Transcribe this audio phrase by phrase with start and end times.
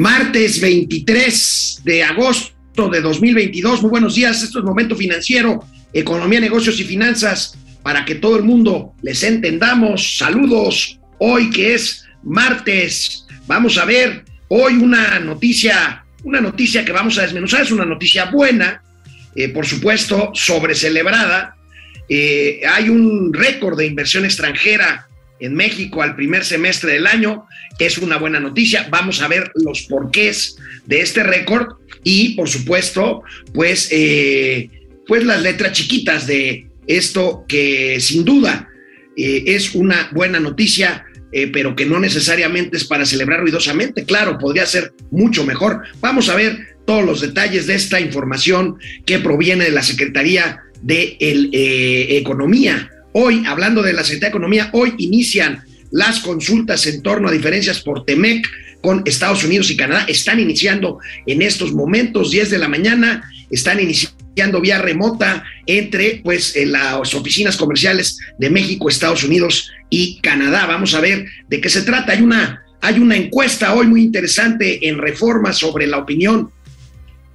[0.00, 3.82] Martes 23 de agosto de 2022.
[3.82, 4.42] Muy buenos días.
[4.42, 10.16] Esto es Momento Financiero, Economía, Negocios y Finanzas para que todo el mundo les entendamos.
[10.16, 10.98] Saludos.
[11.18, 17.22] Hoy que es martes, vamos a ver hoy una noticia, una noticia que vamos a
[17.22, 17.60] desmenuzar.
[17.60, 18.82] Es una noticia buena,
[19.36, 21.56] eh, por supuesto, sobrecelebrada.
[22.08, 25.09] Eh, hay un récord de inversión extranjera
[25.40, 27.46] en México al primer semestre del año.
[27.78, 28.86] Es una buena noticia.
[28.90, 33.22] Vamos a ver los porqués de este récord y, por supuesto,
[33.52, 34.70] pues, eh,
[35.06, 38.68] pues las letras chiquitas de esto que sin duda
[39.16, 41.06] eh, es una buena noticia.
[41.32, 44.04] Eh, pero que no necesariamente es para celebrar ruidosamente.
[44.04, 45.82] Claro, podría ser mucho mejor.
[46.00, 51.16] Vamos a ver todos los detalles de esta información que proviene de la Secretaría de
[52.18, 57.32] Economía Hoy, hablando de la Secretaría de Economía, hoy inician las consultas en torno a
[57.32, 58.46] diferencias por TEMEC
[58.80, 60.04] con Estados Unidos y Canadá.
[60.08, 66.56] Están iniciando en estos momentos, 10 de la mañana, están iniciando vía remota entre pues
[66.66, 70.66] las oficinas comerciales de México, Estados Unidos y Canadá.
[70.66, 72.12] Vamos a ver de qué se trata.
[72.12, 76.50] Hay una, hay una encuesta hoy muy interesante en Reforma sobre la opinión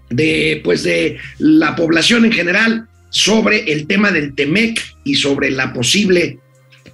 [0.09, 5.71] de pues de la población en general sobre el tema del Temec y sobre la
[5.71, 6.37] posible,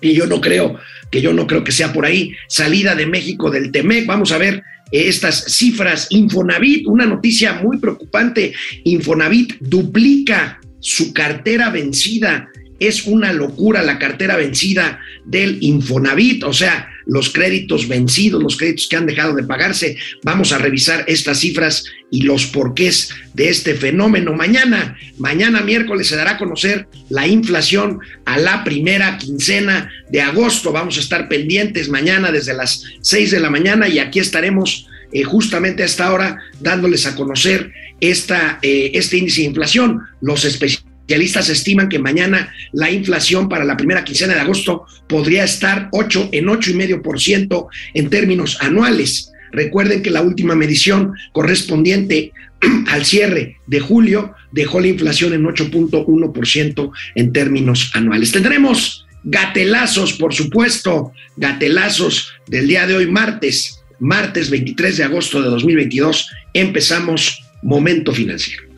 [0.02, 0.78] y yo no creo,
[1.10, 4.06] que yo no creo que sea por ahí, salida de México del Temec.
[4.06, 6.06] Vamos a ver estas cifras.
[6.12, 8.54] Infonavit, una noticia muy preocupante.
[8.84, 12.50] Infonavit duplica su cartera vencida.
[12.80, 18.88] Es una locura la cartera vencida del Infonavit, o sea, los créditos vencidos, los créditos
[18.88, 19.98] que han dejado de pagarse.
[20.24, 24.34] Vamos a revisar estas cifras y los porqués de este fenómeno.
[24.34, 30.72] Mañana, mañana miércoles se dará a conocer la inflación a la primera quincena de agosto.
[30.72, 35.24] Vamos a estar pendientes mañana desde las 6 de la mañana y aquí estaremos eh,
[35.24, 40.02] justamente a esta hora dándoles a conocer esta, eh, este índice de inflación.
[40.22, 40.81] Los especialistas
[41.12, 46.30] Especialistas estiman que mañana la inflación para la primera quincena de agosto podría estar 8
[46.32, 49.34] en 8,5% en términos anuales.
[49.52, 52.32] Recuerden que la última medición correspondiente
[52.88, 58.32] al cierre de julio dejó la inflación en 8.1% en términos anuales.
[58.32, 65.50] Tendremos gatelazos, por supuesto, gatelazos del día de hoy, martes, martes 23 de agosto de
[65.50, 66.30] 2022.
[66.54, 68.71] Empezamos Momento Financiero.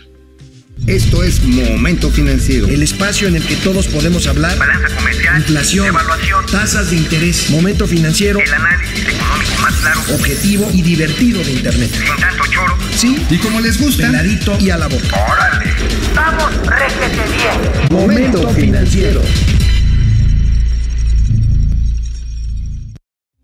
[0.87, 2.67] Esto es Momento Financiero.
[2.67, 4.57] El espacio en el que todos podemos hablar.
[4.57, 5.37] Balanza comercial.
[5.37, 5.87] Inflación.
[5.87, 6.45] Evaluación.
[6.47, 7.49] Tasas de interés.
[7.51, 8.37] Momento Financiero.
[8.37, 10.01] El análisis económico más claro.
[10.13, 11.89] Objetivo y divertido de Internet.
[11.89, 12.77] Sin tanto choro.
[12.97, 13.17] Sí.
[13.29, 14.07] Y como les gusta.
[14.07, 15.25] Peladito y a la boca.
[15.31, 15.71] ¡Órale!
[16.13, 17.89] ¡Vamos, réjete bien!
[17.89, 19.21] Momento Financiero.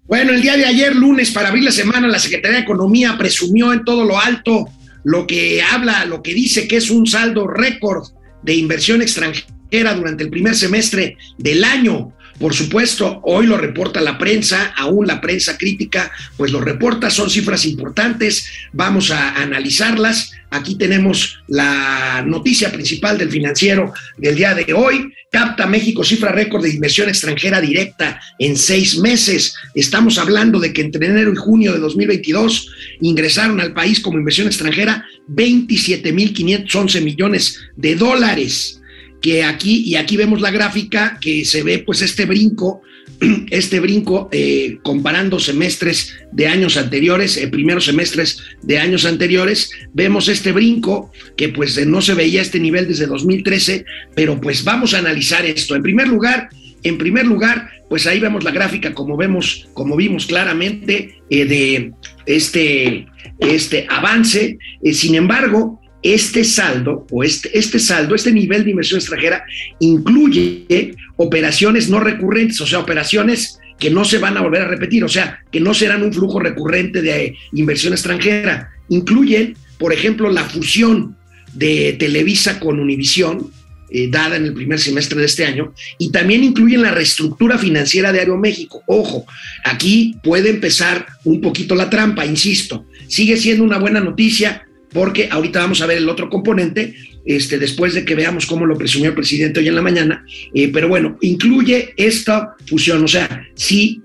[0.03, 3.71] Bueno, el día de ayer, lunes, para abrir la semana, la Secretaría de Economía presumió
[3.71, 4.69] en todo lo alto
[5.03, 8.07] lo que habla, lo que dice que es un saldo récord
[8.43, 12.13] de inversión extranjera durante el primer semestre del año.
[12.39, 17.29] Por supuesto, hoy lo reporta la prensa, aún la prensa crítica, pues lo reporta, son
[17.29, 20.31] cifras importantes, vamos a analizarlas.
[20.49, 25.13] Aquí tenemos la noticia principal del financiero del día de hoy.
[25.29, 29.53] Capta México cifra récord de inversión extranjera directa en seis meses.
[29.75, 34.47] Estamos hablando de que entre enero y junio de 2022 ingresaron al país como inversión
[34.47, 38.78] extranjera 27.511 millones de dólares
[39.21, 42.81] que aquí, y aquí vemos la gráfica, que se ve pues este brinco,
[43.49, 50.27] este brinco eh, comparando semestres de años anteriores, eh, primeros semestres de años anteriores, vemos
[50.27, 53.85] este brinco que pues no se veía este nivel desde 2013,
[54.15, 55.75] pero pues vamos a analizar esto.
[55.75, 56.49] En primer lugar,
[56.83, 61.91] en primer lugar, pues ahí vemos la gráfica como vemos, como vimos claramente eh, de
[62.25, 63.07] este,
[63.39, 64.57] este avance.
[64.93, 69.43] sin embargo, este saldo o este, este saldo, este nivel de inversión extranjera
[69.79, 75.03] incluye operaciones no recurrentes, o sea, operaciones que no se van a volver a repetir,
[75.03, 78.69] o sea, que no serán un flujo recurrente de inversión extranjera.
[78.89, 81.15] Incluyen, por ejemplo, la fusión
[81.53, 83.51] de Televisa con Univisión,
[83.91, 88.11] eh, dada en el primer semestre de este año, y también incluyen la reestructura financiera
[88.11, 88.83] de Aeroméxico.
[88.85, 89.25] Ojo,
[89.63, 95.59] aquí puede empezar un poquito la trampa, insisto, sigue siendo una buena noticia, porque ahorita
[95.59, 96.95] vamos a ver el otro componente,
[97.25, 100.69] este, después de que veamos cómo lo presumió el presidente hoy en la mañana, eh,
[100.73, 104.01] pero bueno, incluye esta fusión, o sea, si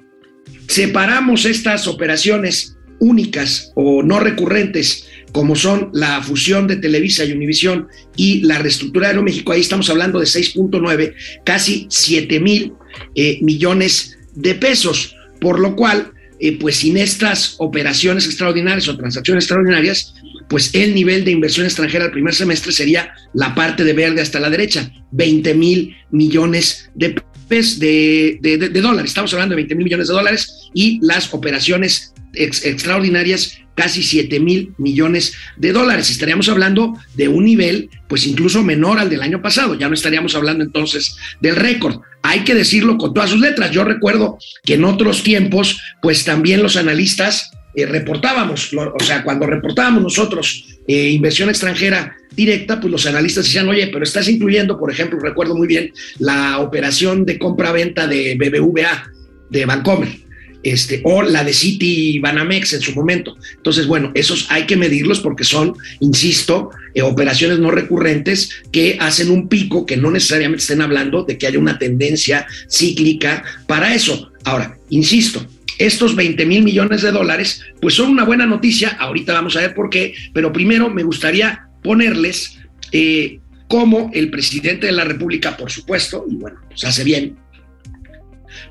[0.67, 7.89] separamos estas operaciones únicas o no recurrentes, como son la fusión de Televisa y Univisión
[8.17, 11.15] y la reestructura de Aeroméxico, ahí estamos hablando de 6.9,
[11.45, 12.73] casi 7 mil
[13.15, 19.45] eh, millones de pesos, por lo cual eh, pues sin estas operaciones extraordinarias o transacciones
[19.45, 20.15] extraordinarias,
[20.49, 24.41] pues el nivel de inversión extranjera al primer semestre sería la parte de verde hasta
[24.41, 29.11] la derecha, 20 mil millones de, de, de, dólares.
[29.11, 34.75] Estamos hablando de 20 mil millones de dólares y las operaciones extraordinarias casi 7 mil
[34.79, 36.11] millones de dólares.
[36.11, 39.75] Estaríamos hablando de un nivel, pues incluso menor al del año pasado.
[39.75, 42.01] Ya no estaríamos hablando entonces del récord.
[42.23, 43.71] Hay que decirlo con todas sus letras.
[43.71, 49.47] Yo recuerdo que en otros tiempos, pues también los analistas eh, reportábamos, o sea, cuando
[49.47, 54.91] reportábamos nosotros eh, inversión extranjera directa, pues los analistas decían, oye, pero estás incluyendo, por
[54.91, 59.11] ejemplo, recuerdo muy bien la operación de compra-venta de BBVA,
[59.51, 60.25] de Bancomer
[60.65, 63.37] este, o la de City Banamex en su momento.
[63.57, 69.31] Entonces, bueno, esos hay que medirlos porque son, insisto, eh, operaciones no recurrentes que hacen
[69.31, 74.33] un pico que no necesariamente estén hablando de que haya una tendencia cíclica para eso.
[74.45, 75.47] Ahora, insisto,
[75.79, 79.75] estos 20 mil millones de dólares, pues son una buena noticia, ahorita vamos a ver
[79.75, 82.59] por qué, pero primero me gustaría ponerles
[82.93, 87.37] eh, cómo el presidente de la República, por supuesto, y bueno, pues hace bien,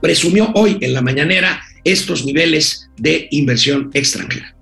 [0.01, 4.55] presumió hoy en la mañanera estos niveles de inversión extranjera.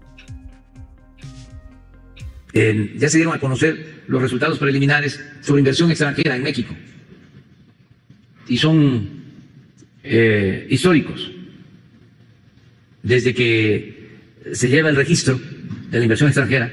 [2.54, 6.76] ya se dieron a conocer los resultados preliminares sobre inversión extranjera en México
[8.48, 9.10] y son
[10.04, 11.32] eh, históricos.
[13.04, 14.10] Desde que
[14.54, 15.40] se lleva el registro
[15.90, 16.72] de la inversión extranjera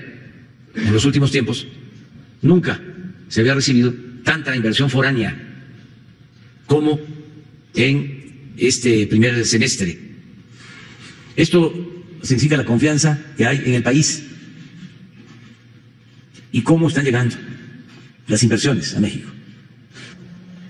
[0.75, 1.67] en los últimos tiempos,
[2.43, 2.81] nunca
[3.29, 3.95] se había recibido
[4.25, 5.37] tanta inversión foránea
[6.67, 7.01] como
[7.75, 10.09] en este primer semestre
[11.39, 11.73] esto
[12.21, 14.27] significa la confianza que hay en el país
[16.51, 17.37] y cómo están llegando
[18.27, 19.31] las inversiones a México.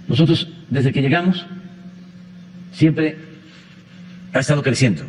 [0.09, 1.47] Nosotros, desde que llegamos,
[2.71, 3.17] siempre
[4.35, 5.05] ha estado creciendo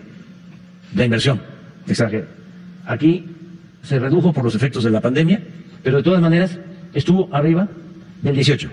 [0.96, 1.42] la inversión
[1.88, 2.28] extranjera.
[2.86, 3.26] Aquí
[3.84, 5.42] se redujo por los efectos de la pandemia,
[5.84, 6.58] pero de todas maneras
[6.94, 7.68] estuvo arriba
[8.22, 8.70] del 18,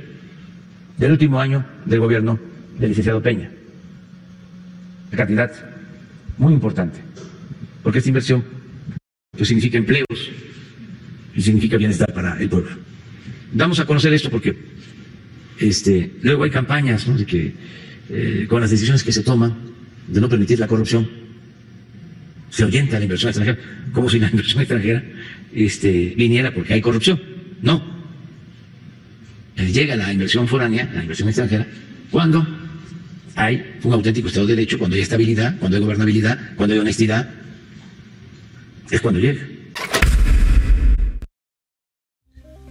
[0.98, 2.38] del último año del gobierno
[2.78, 3.50] del licenciado Peña.
[5.10, 5.50] La cantidad
[6.38, 6.98] muy importante,
[7.82, 8.44] porque esta inversión
[9.30, 10.30] pues, significa empleos
[11.34, 12.70] y significa bienestar para el pueblo.
[13.52, 14.56] Damos a conocer esto porque
[15.60, 17.54] este, luego hay campañas de que
[18.08, 19.54] eh, con las decisiones que se toman
[20.08, 21.25] de no permitir la corrupción
[22.50, 23.58] se ahuyenta la inversión extranjera,
[23.92, 25.02] como si la inversión extranjera
[25.54, 27.20] este, viniera porque hay corrupción.
[27.62, 27.96] No.
[29.56, 31.66] Llega la inversión foránea, la inversión extranjera,
[32.10, 32.46] cuando
[33.34, 37.28] hay un auténtico Estado de Derecho, cuando hay estabilidad, cuando hay gobernabilidad, cuando hay honestidad,
[38.90, 39.42] es cuando llega.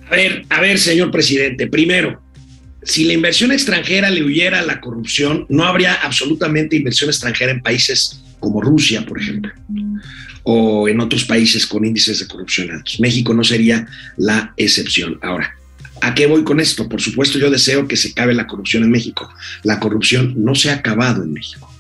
[0.10, 2.21] A ver, a ver, señor presidente, primero,
[2.83, 7.62] si la inversión extranjera le huyera a la corrupción, no habría absolutamente inversión extranjera en
[7.62, 9.51] países como Rusia, por ejemplo,
[10.43, 12.99] o en otros países con índices de corrupción altos.
[12.99, 13.87] México no sería
[14.17, 15.19] la excepción.
[15.21, 15.53] Ahora,
[16.01, 16.87] ¿A qué voy con esto?
[16.89, 19.29] Por supuesto, yo deseo que se acabe la corrupción en México.
[19.63, 21.71] La corrupción no se ha acabado en México.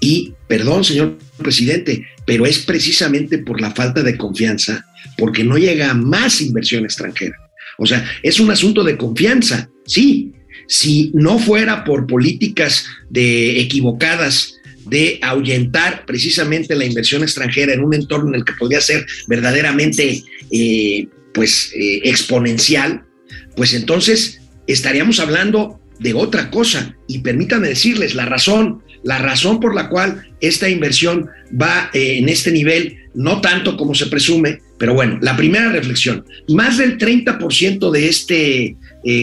[0.00, 5.94] Y, perdón, señor presidente, pero es precisamente por la falta de confianza, porque no llega
[5.94, 7.36] más inversión extranjera.
[7.76, 10.32] O sea, es un asunto de confianza, sí.
[10.66, 14.57] Si no fuera por políticas de equivocadas
[14.88, 20.22] de ahuyentar precisamente la inversión extranjera en un entorno en el que podría ser verdaderamente
[20.50, 23.04] eh, pues eh, exponencial,
[23.56, 26.96] pues entonces estaríamos hablando de otra cosa.
[27.06, 31.28] Y permítanme decirles la razón, la razón por la cual esta inversión
[31.60, 36.24] va eh, en este nivel, no tanto como se presume, pero bueno, la primera reflexión,
[36.48, 38.76] más del 30% de este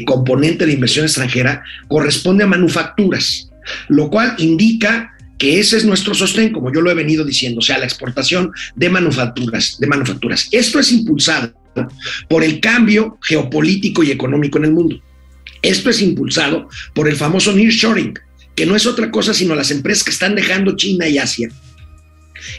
[0.06, 3.50] componente de inversión extranjera corresponde a manufacturas,
[3.88, 7.62] lo cual indica que ese es nuestro sostén, como yo lo he venido diciendo, o
[7.62, 10.48] sea, la exportación de manufacturas, de manufacturas.
[10.52, 11.54] Esto es impulsado
[12.30, 15.02] por el cambio geopolítico y económico en el mundo.
[15.62, 18.14] Esto es impulsado por el famoso nearshoring,
[18.56, 21.50] que no es otra cosa sino las empresas que están dejando China y Asia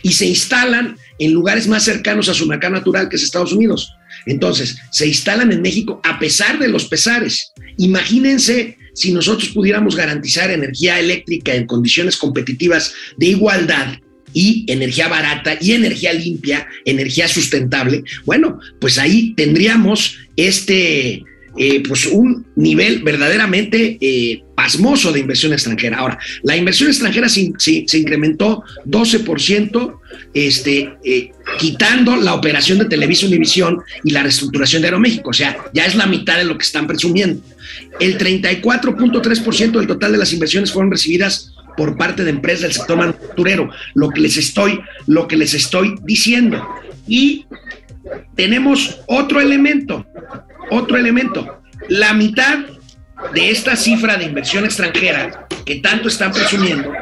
[0.02, 3.92] y se instalan en lugares más cercanos a su mercado natural, que es Estados Unidos.
[4.26, 7.52] Entonces, se instalan en México a pesar de los pesares.
[7.78, 13.99] Imagínense si nosotros pudiéramos garantizar energía eléctrica en condiciones competitivas de igualdad
[14.33, 21.23] y energía barata y energía limpia, energía sustentable, bueno, pues ahí tendríamos este,
[21.57, 25.99] eh, pues un nivel verdaderamente eh, pasmoso de inversión extranjera.
[25.99, 29.99] Ahora, la inversión extranjera se, se, incrementó 12%,
[30.35, 35.57] este, eh, quitando la operación de Televisa Univisión y la reestructuración de Aeroméxico, o sea,
[35.73, 37.43] ya es la mitad de lo que están presumiendo.
[38.01, 42.97] El 34.3% del total de las inversiones fueron recibidas por parte de empresas del sector
[42.97, 46.67] manufacturero, lo que les estoy, lo que les estoy diciendo.
[47.07, 47.47] Y
[48.35, 50.07] tenemos otro elemento,
[50.71, 51.61] otro elemento.
[51.89, 52.59] La mitad
[53.35, 56.93] de esta cifra de inversión extranjera que tanto están presumiendo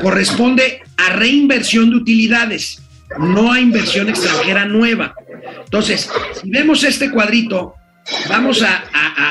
[0.00, 2.82] corresponde a reinversión de utilidades,
[3.18, 5.14] no a inversión extranjera nueva.
[5.64, 7.74] Entonces, si vemos este cuadrito,
[8.28, 8.84] vamos a,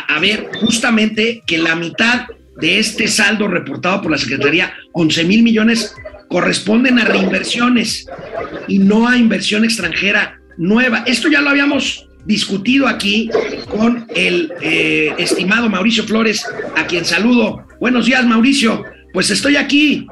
[0.07, 2.27] a, ver justamente que la mitad
[2.59, 5.93] de este saldo reportado por la Secretaría, 11 mil millones,
[6.27, 8.07] corresponden a reinversiones
[8.67, 11.03] y no a inversión extranjera nueva.
[11.05, 13.29] Esto ya lo habíamos discutido aquí
[13.69, 16.45] con el eh, estimado Mauricio Flores,
[16.75, 17.65] a quien saludo.
[17.79, 18.83] Buenos días, Mauricio.
[19.13, 20.07] Pues estoy aquí,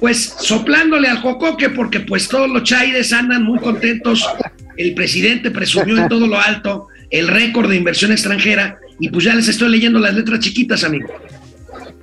[0.00, 4.28] pues soplándole al jocoque, porque pues todos los chaires andan muy contentos.
[4.76, 9.34] El presidente presumió en todo lo alto el récord de inversión extranjera y pues ya
[9.34, 11.08] les estoy leyendo las letras chiquitas, amigo.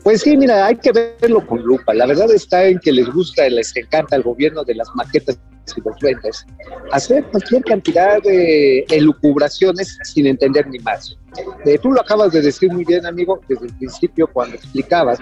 [0.03, 1.93] Pues sí, mira, hay que verlo con lupa.
[1.93, 5.37] La verdad está en que les gusta, les encanta al gobierno de las maquetas
[5.75, 6.45] y los duendes
[6.91, 11.17] hacer cualquier cantidad de elucubraciones sin entender ni más.
[11.65, 15.19] Eh, tú lo acabas de decir muy bien, amigo, desde el principio cuando explicabas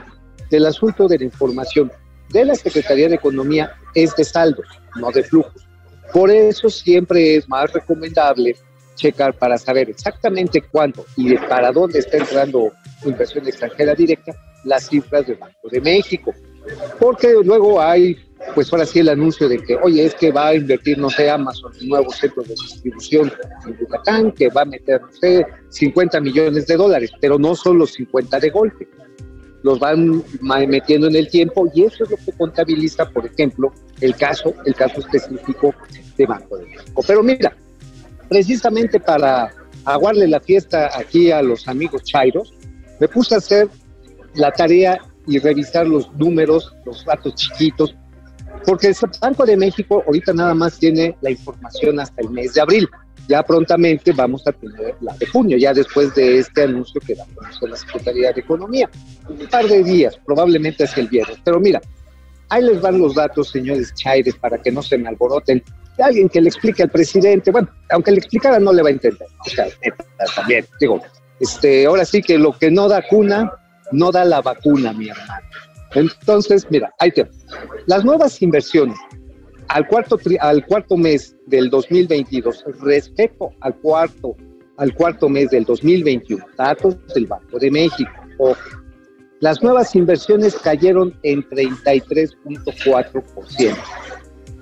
[0.49, 1.91] del asunto de la información
[2.29, 5.67] de la Secretaría de Economía es de saldos, no de flujos.
[6.13, 8.55] Por eso siempre es más recomendable
[8.95, 12.71] checar para saber exactamente cuánto y para dónde está entrando
[13.03, 14.33] inversión extranjera directa
[14.63, 16.33] las cifras del Banco de México.
[16.99, 18.17] Porque luego hay,
[18.53, 21.29] pues ahora sí, el anuncio de que, oye, es que va a invertir, no sé,
[21.29, 23.31] Amazon en nuevos centros de distribución
[23.65, 27.79] en Yucatán, que va a meter, no sé, 50 millones de dólares, pero no son
[27.79, 28.87] los 50 de golpe.
[29.63, 30.23] Los van
[30.67, 34.75] metiendo en el tiempo y eso es lo que contabiliza, por ejemplo, el caso, el
[34.75, 35.73] caso específico
[36.17, 37.03] de Banco de México.
[37.07, 37.55] Pero mira,
[38.29, 39.51] precisamente para
[39.85, 42.53] aguarle la fiesta aquí a los amigos Chairos,
[42.99, 43.67] me puse a hacer
[44.35, 47.95] la tarea y revisar los números, los datos chiquitos,
[48.65, 52.61] porque el Banco de México ahorita nada más tiene la información hasta el mes de
[52.61, 52.89] abril.
[53.27, 57.23] Ya prontamente vamos a tener la de junio, ya después de este anuncio que da
[57.23, 58.89] a la Secretaría de Economía.
[59.27, 61.37] Un par de días, probablemente es el viernes.
[61.43, 61.81] Pero mira,
[62.49, 65.63] ahí les van los datos, señores Chaires, para que no se me alboroten
[66.03, 69.27] alguien que le explique al presidente, bueno, aunque le explicara no le va a entender.
[69.45, 69.67] O sea,
[70.35, 71.01] también, digo,
[71.39, 73.51] este, ahora sí que lo que no da cuna,
[73.91, 75.47] no da la vacuna, mi hermano.
[75.95, 77.27] Entonces, mira, ahí te
[77.87, 78.97] Las nuevas inversiones
[79.69, 84.35] al cuarto, al cuarto mes del 2022 respecto al cuarto,
[84.77, 88.59] al cuarto mes del 2021, datos del Banco de México, ojo,
[89.39, 93.75] las nuevas inversiones cayeron en 33.4%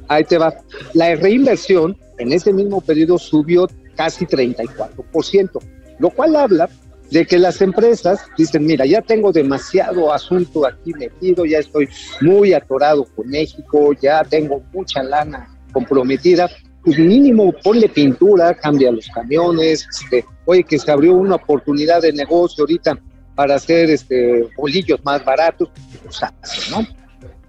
[0.08, 0.54] ahí te va.
[0.94, 5.60] La reinversión en ese mismo periodo subió casi 34%,
[6.00, 6.70] lo cual habla
[7.12, 11.88] de que las empresas dicen, mira, ya tengo demasiado asunto aquí metido, ya estoy
[12.22, 16.50] muy atorado con México, ya tengo mucha lana comprometida,
[16.84, 22.14] pues mínimo ponle pintura, cambia los camiones, este, oye, que se abrió una oportunidad de
[22.14, 23.00] negocio ahorita
[23.36, 25.70] para hacer este, bolillos más baratos,
[26.04, 26.86] pues ¿no?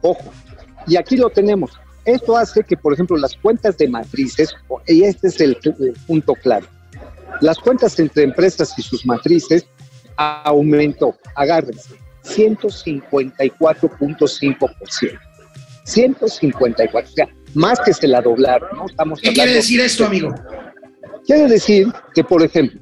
[0.02, 0.30] Ojo,
[0.86, 1.72] y aquí lo tenemos,
[2.04, 4.54] esto hace que, por ejemplo, las cuentas de matrices,
[4.86, 5.56] y este es el,
[6.06, 6.66] punto claro,
[7.40, 9.66] las cuentas entre empresas y sus matrices
[10.16, 15.18] aumentó, agárrense, 154.5%.
[15.84, 18.86] 154, o sea, más que se la doblaron, ¿no?
[18.86, 20.34] Estamos ¿Qué quiere decir esto, amigo?
[21.26, 22.80] Quiere decir que, por ejemplo,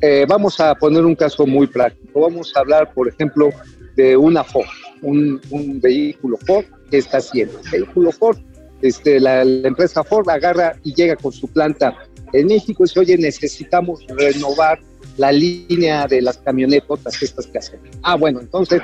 [0.00, 2.20] eh, vamos a poner un caso muy práctico.
[2.20, 3.50] Vamos a hablar, por ejemplo,
[3.96, 4.68] de una Ford,
[5.00, 7.58] un, un vehículo Ford ¿qué está haciendo?
[7.72, 8.38] El vehículo Ford,
[8.82, 11.96] este, la, empresa Ford agarra y llega con su planta
[12.32, 14.78] en México dice, oye, necesitamos renovar
[15.16, 17.80] la línea de las camionetotas estas que hacen.
[18.02, 18.80] Ah, bueno, entonces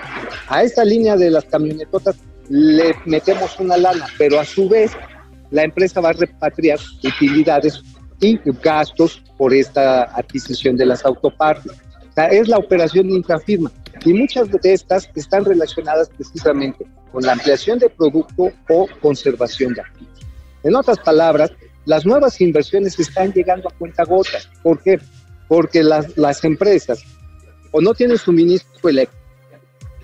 [0.49, 2.17] a esta línea de las camionetotas
[2.49, 4.93] le metemos una lana, pero a su vez
[5.51, 7.83] la empresa va a repatriar utilidades
[8.21, 11.73] y gastos por esta adquisición de las autopartes.
[11.73, 13.71] O sea, es la operación intrafirma.
[14.05, 19.83] Y muchas de estas están relacionadas precisamente con la ampliación de producto o conservación de
[19.83, 20.21] activos.
[20.63, 21.53] En otras palabras,
[21.87, 24.49] las nuevas inversiones están llegando a cuenta gotas.
[24.63, 24.99] ¿Por qué?
[25.49, 27.05] Porque las, las empresas
[27.73, 29.25] o no tienen suministro eléctrico,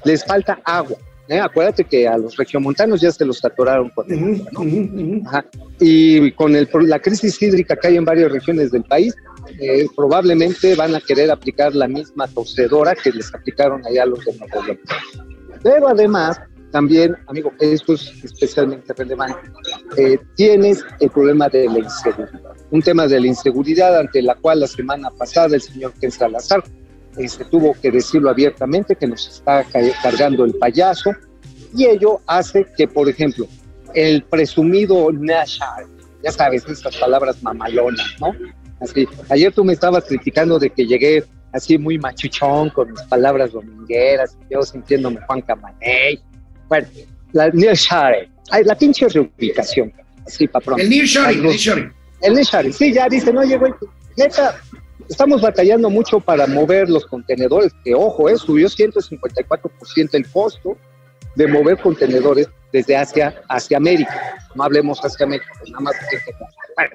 [0.04, 0.96] les falta agua.
[1.28, 1.38] ¿eh?
[1.38, 5.30] Acuérdate que a los regiomontanos ya se los atoraron con el ¿no?
[5.78, 9.14] Y con el, la crisis hídrica que hay en varias regiones del país,
[9.60, 14.24] eh, probablemente van a querer aplicar la misma torcedora que les aplicaron allá a los
[14.24, 14.78] de Nuevo
[15.62, 19.50] Pero además, también, amigo, esto es especialmente relevante,
[19.96, 22.56] eh, tienes el problema de la inseguridad.
[22.70, 26.62] Un tema de la inseguridad ante la cual la semana pasada el señor Ken Salazar
[27.16, 29.64] este, tuvo que decirlo abiertamente que nos está
[30.02, 31.10] cargando el payaso
[31.74, 33.46] Y ello hace que, por ejemplo,
[33.94, 35.86] el presumido Nashar,
[36.22, 38.32] ya sabes, esas palabras mamalonas, ¿no?
[38.80, 43.52] Así, ayer tú me estabas criticando de que llegué así muy machuchón con mis palabras
[43.52, 46.20] domingueras, yo sintiéndome Juan Camaney.
[46.70, 46.86] Bueno,
[47.32, 48.28] la Nashar,
[48.64, 49.92] la pinche reubicación,
[50.26, 50.82] así para pronto.
[50.82, 51.92] El nearshoring, nearshoring.
[52.22, 53.72] El Neshari, sí, ya dicen, oye, güey,
[54.16, 54.60] neta,
[55.08, 60.76] estamos batallando mucho para mover los contenedores, que ojo, eh, subió 154% el costo
[61.34, 64.38] de mover contenedores desde Asia hacia América.
[64.54, 65.94] No hablemos hacia América, pues nada más.
[66.76, 66.94] Bueno,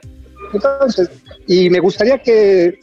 [0.54, 1.10] entonces,
[1.48, 2.80] y me gustaría que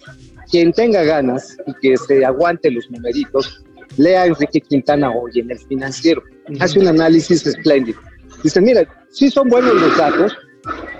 [0.51, 3.63] quien tenga ganas y que se aguante los numeritos,
[3.97, 6.23] lea a Enrique Quintana hoy en el financiero.
[6.61, 8.01] Hace un análisis espléndido.
[8.43, 10.33] Dice, mira, sí son buenos los datos,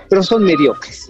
[0.09, 1.09] pero son mediocres.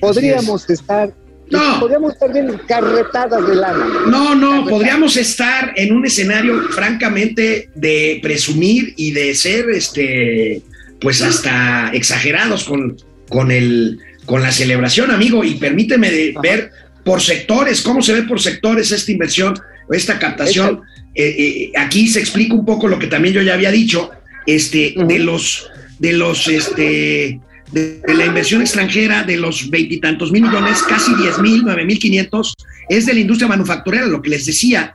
[0.00, 1.12] Podríamos estar
[1.50, 1.80] No.
[1.80, 3.86] podríamos estar bien carretadas de lana.
[4.06, 10.62] No, no, podríamos estar en un escenario francamente de presumir y de ser, este,
[11.00, 12.96] pues hasta exagerados con,
[13.28, 15.42] con, el, con la celebración, amigo.
[15.44, 16.70] Y permíteme de ver
[17.04, 19.58] por sectores, cómo se ve por sectores esta inversión,
[19.92, 20.82] esta captación.
[21.14, 24.10] Eh, eh, aquí se explica un poco lo que también yo ya había dicho,
[24.46, 25.68] este, de los,
[25.98, 27.40] de los, este,
[27.72, 31.98] de, de la inversión extranjera de los veintitantos mil millones, casi diez mil, nueve mil
[31.98, 32.54] quinientos,
[32.88, 34.94] es de la industria manufacturera, lo que les decía.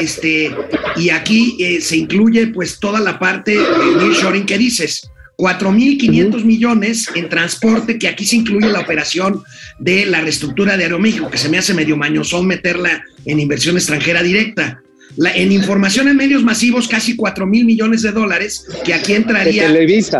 [0.00, 0.50] Este,
[0.96, 5.10] y aquí eh, se incluye pues toda la parte de nearshoring que dices.
[5.36, 9.42] 4.500 millones en transporte, que aquí se incluye la operación
[9.78, 14.22] de la reestructura de Aeroméxico, que se me hace medio mañosón meterla en inversión extranjera
[14.22, 14.80] directa.
[15.16, 19.68] La- en información en medios masivos, casi 4 mil millones de dólares, que aquí entraría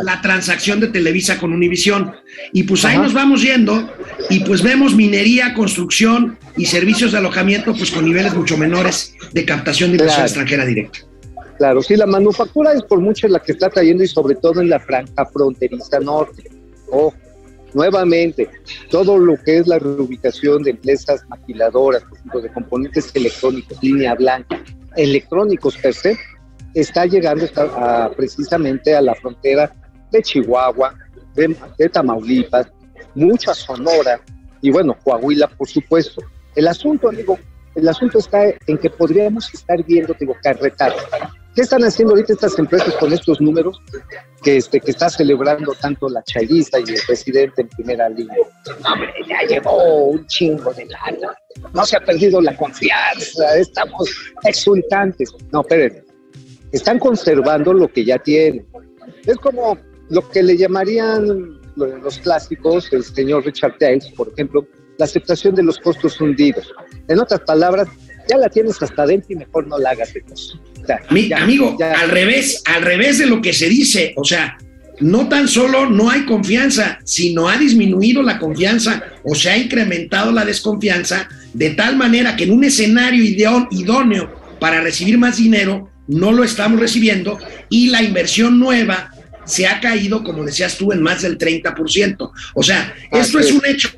[0.04, 2.12] la transacción de Televisa con Univisión.
[2.52, 3.02] Y pues ahí Ajá.
[3.02, 3.92] nos vamos yendo
[4.30, 9.44] y pues vemos minería, construcción y servicios de alojamiento pues con niveles mucho menores de
[9.44, 10.26] captación de inversión Claro.
[10.28, 11.00] extranjera directa.
[11.58, 14.70] Claro, sí, la manufactura es por mucho la que está trayendo y sobre todo en
[14.70, 16.50] la franja fronteriza norte.
[16.90, 17.14] Ojo,
[17.75, 18.49] nuevamente,
[18.90, 24.14] todo lo que es la reubicación de empresas maquiladoras, por ejemplo, de componentes electrónicos, línea
[24.14, 24.60] blanca,
[24.97, 26.17] electrónicos per se,
[26.75, 29.73] está llegando a- precisamente a la frontera
[30.10, 30.95] de Chihuahua,
[31.36, 32.67] de, de Tamaulipas,
[33.14, 34.21] mucha Sonora
[34.60, 36.21] y bueno, Coahuila, por supuesto.
[36.56, 37.38] El asunto, amigo,
[37.76, 41.04] el asunto está en que podríamos estar viendo, digo, carretadas.
[41.54, 43.80] ¿Qué están haciendo ahorita estas empresas con estos números
[44.43, 48.36] que, este, que está celebrando tanto la chairista y el presidente en primera línea?
[48.93, 51.32] Hombre, ya llevó un chingo de lana.
[51.73, 54.10] No se ha perdido la confianza, estamos
[54.43, 55.32] exultantes.
[55.52, 56.02] No, espérenme.
[56.73, 58.67] Están conservando lo que ya tienen.
[59.25, 59.78] Es como
[60.10, 64.67] lo que le llamarían lo- los clásicos, el señor Richard Tales, por ejemplo,
[64.99, 66.73] la aceptación de los costos hundidos.
[67.08, 67.88] En otras palabras,
[68.28, 70.58] ya la tienes hasta adentro y mejor no la hagas de costo.
[70.82, 74.13] O sea, Mi- ya- amigo, ya- al revés, al revés de lo que se dice,
[74.17, 74.56] o sea,
[75.00, 80.30] no tan solo no hay confianza, sino ha disminuido la confianza o se ha incrementado
[80.30, 83.25] la desconfianza de tal manera que en un escenario
[83.71, 87.39] idóneo para recibir más dinero, no lo estamos recibiendo
[87.71, 89.10] y la inversión nueva
[89.47, 92.30] se ha caído, como decías tú, en más del 30%.
[92.54, 93.52] O sea, esto Así es es.
[93.52, 93.91] un hecho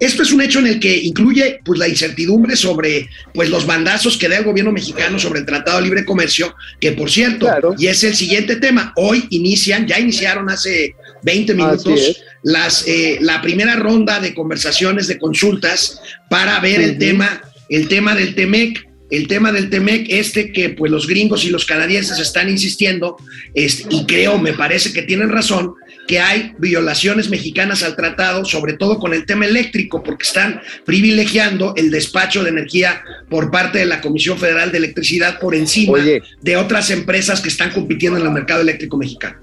[0.00, 4.16] esto es un hecho en el que incluye pues la incertidumbre sobre pues los bandazos
[4.16, 7.74] que da el gobierno mexicano sobre el Tratado de Libre Comercio, que por cierto, Claro.
[7.78, 13.18] y es el siguiente tema, hoy inician, ya iniciaron hace 20 Así minutos las eh,
[13.20, 18.86] la primera ronda de conversaciones de consultas para ver el tema el tema del Temec
[19.10, 23.16] el tema del Temec, este que pues los gringos y los canadienses están insistiendo,
[23.54, 25.74] este, y creo, me parece que tienen razón,
[26.06, 31.74] que hay violaciones mexicanas al tratado, sobre todo con el tema eléctrico, porque están privilegiando
[31.76, 36.22] el despacho de energía por parte de la Comisión Federal de Electricidad por encima Oye.
[36.40, 39.38] de otras empresas que están compitiendo en el mercado eléctrico mexicano.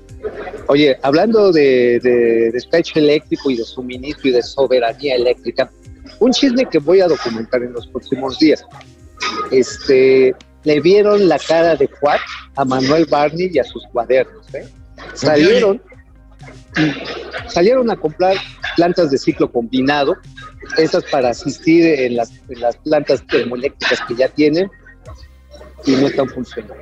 [0.67, 5.69] Oye, hablando de, de despecho eléctrico y de suministro y de soberanía eléctrica,
[6.19, 8.63] un chisme que voy a documentar en los próximos días.
[9.51, 12.19] Este, le vieron la cara de Juan
[12.55, 14.53] a Manuel Barney y a sus cuadernos.
[14.53, 14.67] ¿eh?
[15.13, 15.81] Salieron,
[17.47, 18.35] salieron a comprar
[18.75, 20.15] plantas de ciclo combinado,
[20.77, 24.69] esas para asistir en las, en las plantas termoeléctricas que ya tienen
[25.85, 26.75] y no están funcionando.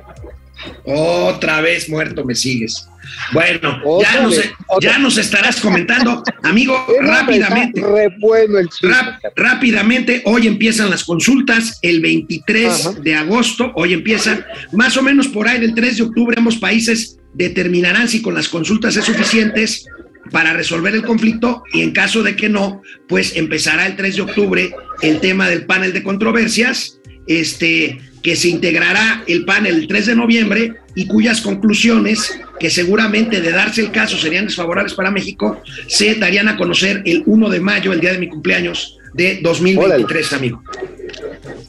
[0.84, 2.86] Otra vez muerto me sigues.
[3.32, 7.82] Bueno, ya nos, ya estarás comentando, amigo, rápidamente.
[8.20, 8.68] Bueno el.
[8.82, 13.00] Rap- rápidamente, hoy empiezan las consultas, el 23 Ajá.
[13.00, 17.16] de agosto, hoy empiezan, más o menos por ahí del 3 de octubre ambos países
[17.34, 19.86] determinarán si con las consultas es suficientes
[20.30, 24.22] para resolver el conflicto y en caso de que no, pues empezará el 3 de
[24.22, 30.06] octubre el tema del panel de controversias, este que se integrará el panel el 3
[30.06, 35.62] de noviembre y cuyas conclusiones que seguramente de darse el caso serían desfavorables para México,
[35.86, 40.32] se darían a conocer el 1 de mayo, el día de mi cumpleaños de 2023,
[40.34, 40.62] amigo.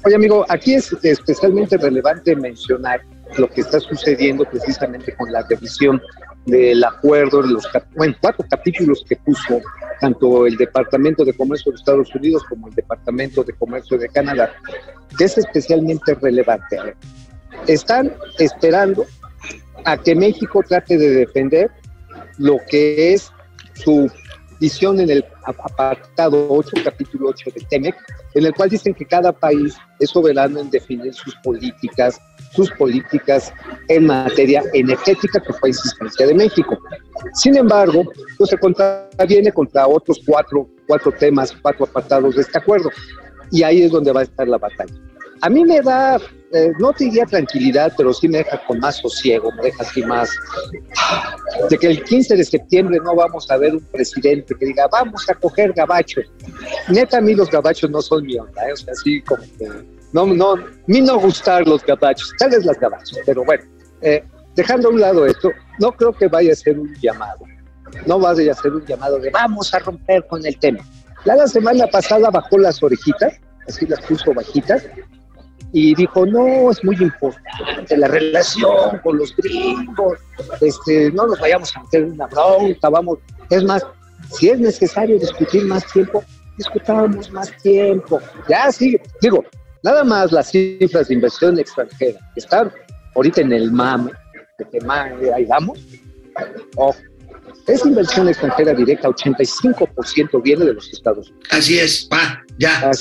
[0.04, 3.02] Oye, amigo, aquí es especialmente relevante mencionar
[3.38, 6.02] lo que está sucediendo precisamente con la revisión
[6.46, 9.62] del acuerdo, los bueno, cuatro capítulos que puso
[10.00, 14.52] tanto el Departamento de Comercio de Estados Unidos como el Departamento de Comercio de Canadá,
[15.18, 16.78] que es especialmente relevante.
[17.68, 19.06] Están esperando
[19.86, 21.70] a que México trate de defender
[22.38, 23.32] lo que es
[23.74, 24.12] su
[24.60, 27.96] visión en el apartado 8, capítulo 8 de TEMEC,
[28.36, 32.20] en el cual dicen que cada país es soberano en definir sus políticas,
[32.54, 33.54] sus políticas
[33.88, 36.78] en materia energética, que fue insistencia de México.
[37.34, 38.04] Sin embargo,
[38.40, 42.90] no se contraviene contra otros cuatro, cuatro temas, cuatro apartados de este acuerdo.
[43.52, 44.94] Y ahí es donde va a estar la batalla.
[45.42, 46.20] A mí me da,
[46.54, 50.04] eh, no te diría tranquilidad, pero sí me deja con más sosiego, me deja así
[50.04, 50.30] más,
[51.70, 55.30] de que el 15 de septiembre no vamos a ver un presidente que diga, vamos
[55.30, 56.26] a coger gabachos.
[56.90, 58.74] Neta, a mí los gabachos no son mi onda, ¿eh?
[58.74, 59.68] o sea, así como que,
[60.12, 60.56] no, no,
[60.88, 63.64] mí no gustar los gabachos, tal vez las gabachos, pero bueno,
[64.02, 64.24] eh,
[64.56, 67.46] dejando a un lado esto, no creo que vaya a ser un llamado,
[68.06, 70.80] no vaya a ser un llamado de vamos a romper con el tema.
[71.26, 74.84] Ya la semana pasada bajó las orejitas, así las puso bajitas,
[75.74, 80.20] y dijo, no, es muy importante la relación con los gringos,
[80.60, 83.86] este, no nos vayamos a meter en una bronca, vamos, es más,
[84.32, 86.24] si es necesario discutir más tiempo,
[86.58, 88.20] discutamos más tiempo.
[88.50, 89.44] Ya sí, digo,
[89.84, 92.72] nada más las cifras de inversión extranjera que están
[93.16, 94.12] ahorita en el mame,
[94.58, 95.80] de que ahí vamos,
[96.76, 96.98] ojo,
[97.68, 101.48] esa inversión extranjera directa, 85% viene de los Estados Unidos.
[101.52, 102.92] Así es, pa, ya.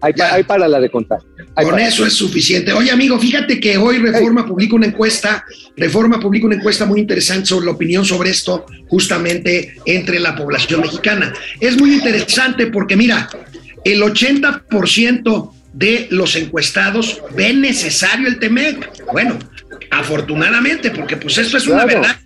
[0.00, 1.20] Hay, para la de contar.
[1.54, 2.72] Con eso es suficiente.
[2.72, 5.44] Oye, amigo, fíjate que hoy Reforma publica una encuesta,
[5.76, 10.80] Reforma publica una encuesta muy interesante sobre la opinión sobre esto, justamente entre la población
[10.80, 11.32] mexicana.
[11.60, 13.28] Es muy interesante porque, mira,
[13.84, 19.04] el 80% de los encuestados ven necesario el TEMEC.
[19.12, 19.38] Bueno,
[19.90, 22.16] afortunadamente, porque pues esto es una verdad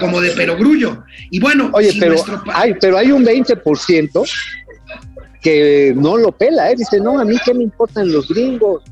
[0.00, 1.04] como de perogrullo.
[1.30, 2.16] Y bueno, Oye, pero,
[2.52, 4.28] hay, pero hay un 20%
[5.44, 6.74] que no lo pela, ¿eh?
[6.76, 8.82] dice, no, a mí qué me importan los gringos,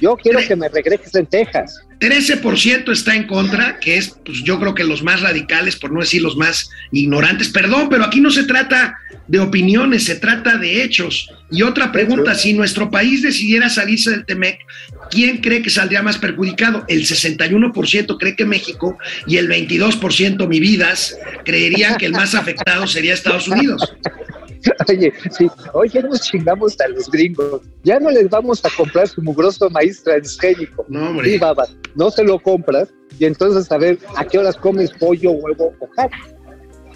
[0.00, 1.80] yo quiero que me regreses en Texas.
[2.00, 6.00] 13% está en contra, que es, pues yo creo que los más radicales, por no
[6.00, 7.50] decir los más ignorantes.
[7.50, 11.30] Perdón, pero aquí no se trata de opiniones, se trata de hechos.
[11.50, 14.60] Y otra pregunta, si nuestro país decidiera salirse del TEMEC,
[15.10, 16.84] ¿quién cree que saldría más perjudicado?
[16.88, 18.96] El 61% cree que México
[19.26, 23.94] y el 22% mi vidas creerían que el más afectado sería Estados Unidos.
[24.88, 27.62] Oye, sí, hoy ya nos chingamos a los gringos.
[27.84, 30.84] Ya no les vamos a comprar su mugroso maíz transgénico.
[30.88, 31.32] No, hombre.
[31.32, 35.32] Sí, baba, no se lo compras y entonces a ver a qué horas comes pollo,
[35.32, 36.16] huevo o carne.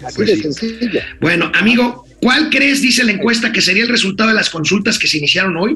[0.03, 0.41] Así Pues de sí.
[0.41, 0.99] sencillo.
[1.21, 5.07] Bueno, amigo, ¿cuál crees, dice la encuesta, que sería el resultado de las consultas que
[5.07, 5.75] se iniciaron hoy?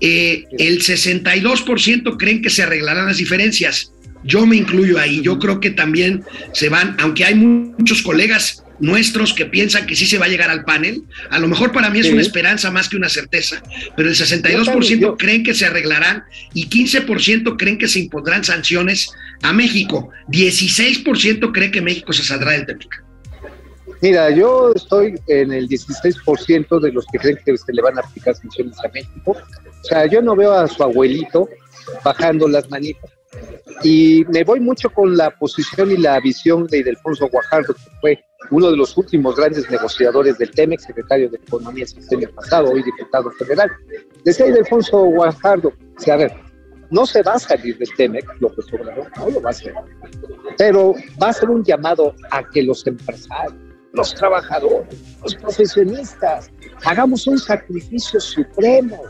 [0.00, 3.92] Eh, el 62% creen que se arreglarán las diferencias.
[4.24, 5.20] Yo me incluyo ahí.
[5.22, 10.06] Yo creo que también se van, aunque hay muchos colegas nuestros que piensan que sí
[10.06, 11.02] se va a llegar al panel.
[11.30, 12.12] A lo mejor para mí es Sí.
[12.12, 13.62] una esperanza más que una certeza,
[13.96, 18.00] pero el 62% Yo también, yo- creen que se arreglarán y 15% creen que se
[18.00, 19.10] impondrán sanciones
[19.42, 20.10] a México.
[20.28, 23.02] 16% cree que México se saldrá del TEMEC.
[24.00, 28.00] Mira, yo estoy en el 16% de los que creen que se le van a
[28.00, 29.36] aplicar sanciones a México.
[29.36, 31.48] O sea, yo no veo a su abuelito
[32.04, 33.10] bajando las manitas.
[33.82, 38.24] Y me voy mucho con la posición y la visión de Ildefonso Guajardo, que fue
[38.50, 42.82] uno de los últimos grandes negociadores del TEMEX, secretario de Economía el año pasado, hoy
[42.82, 43.70] diputado federal.
[44.24, 45.72] Decía Ildefonso Guajardo,
[46.02, 46.32] que, a ver,
[46.90, 49.74] no se va a salir del TEMEX, López Obrador, no lo va a hacer,
[50.58, 53.54] pero va a ser un llamado a que los empresarios,
[53.92, 56.50] los trabajadores, los profesionistas,
[56.84, 59.02] hagamos un sacrificio supremo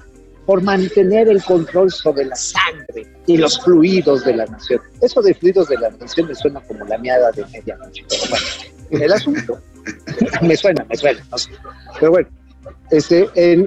[0.47, 4.81] por mantener el control sobre la sangre y los fluidos de la nación.
[5.01, 9.05] Eso de fluidos de la nación me suena como la miada de medianoche, pero bueno,
[9.05, 9.59] el asunto
[10.43, 11.51] me suena, me suena, no sé.
[11.99, 12.29] Pero bueno,
[12.91, 13.25] este,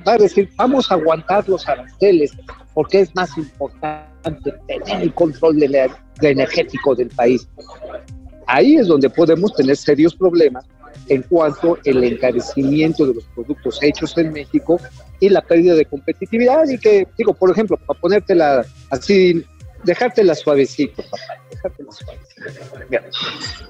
[0.08, 2.32] va a decir, vamos a aguantar los aranceles
[2.74, 5.90] porque es más importante tener el control de
[6.22, 7.48] energético del país.
[8.48, 10.66] Ahí es donde podemos tener serios problemas
[11.08, 14.80] en cuanto al encarecimiento de los productos hechos en México
[15.20, 19.44] y la pérdida de competitividad y que, digo, por ejemplo, para ponértela así,
[19.84, 21.18] dejártela suavecito, papá,
[21.52, 22.44] dejártela suavecito.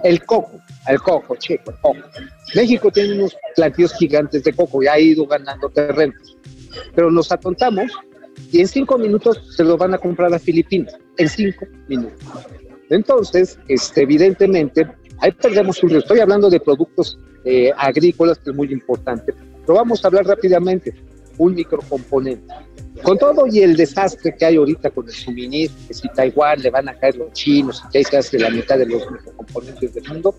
[0.03, 1.99] El coco, el coco, chico, el coco.
[2.55, 6.37] México tiene unos plantíos gigantes de coco y ha ido ganando terrenos,
[6.93, 7.91] pero nos atontamos
[8.51, 12.19] y en cinco minutos se lo van a comprar a Filipinas, en cinco minutos.
[12.89, 14.87] Entonces, este, evidentemente,
[15.19, 15.99] ahí perdemos un río.
[15.99, 19.33] Estoy hablando de productos eh, agrícolas, que es muy importante.
[19.61, 20.93] Pero vamos a hablar rápidamente.
[21.37, 22.53] Un microcomponente.
[23.03, 26.69] Con todo y el desastre que hay ahorita con el suministro, que si Taiwán le
[26.69, 30.35] van a caer los chinos, que se hace la mitad de los microcomponentes del mundo,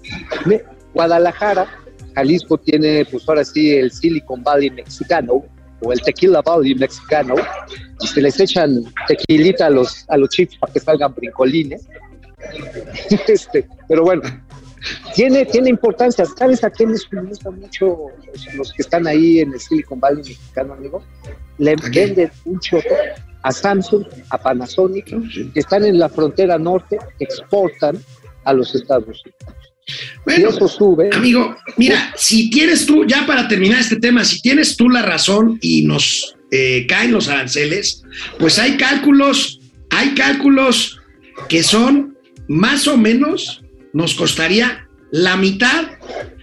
[0.94, 1.66] Guadalajara,
[2.14, 5.44] Jalisco tiene, pues ahora sí, el Silicon Valley mexicano,
[5.82, 7.34] o el Tequila Valley mexicano,
[8.00, 11.86] y se les echan tequilita a los, a los chips para que salgan brincolines.
[13.28, 14.22] este, pero bueno,
[15.14, 16.24] tiene, tiene importancia.
[16.24, 18.06] ¿Sabes a quién les suministran mucho
[18.56, 21.04] los, que están ahí en el Silicon Valley mexicano, amigo?
[21.58, 22.94] Le venden un choto
[23.42, 25.06] a Samsung, a Panasonic,
[25.52, 27.98] que están en la frontera norte, exportan
[28.44, 29.56] a los Estados Unidos.
[30.24, 31.10] Bueno, y eso sube.
[31.12, 35.58] Amigo, mira, si tienes tú, ya para terminar este tema, si tienes tú la razón
[35.60, 38.02] y nos eh, caen los aranceles,
[38.38, 39.60] pues hay cálculos,
[39.90, 41.00] hay cálculos
[41.48, 42.16] que son
[42.48, 43.62] más o menos,
[43.96, 45.86] nos costaría la mitad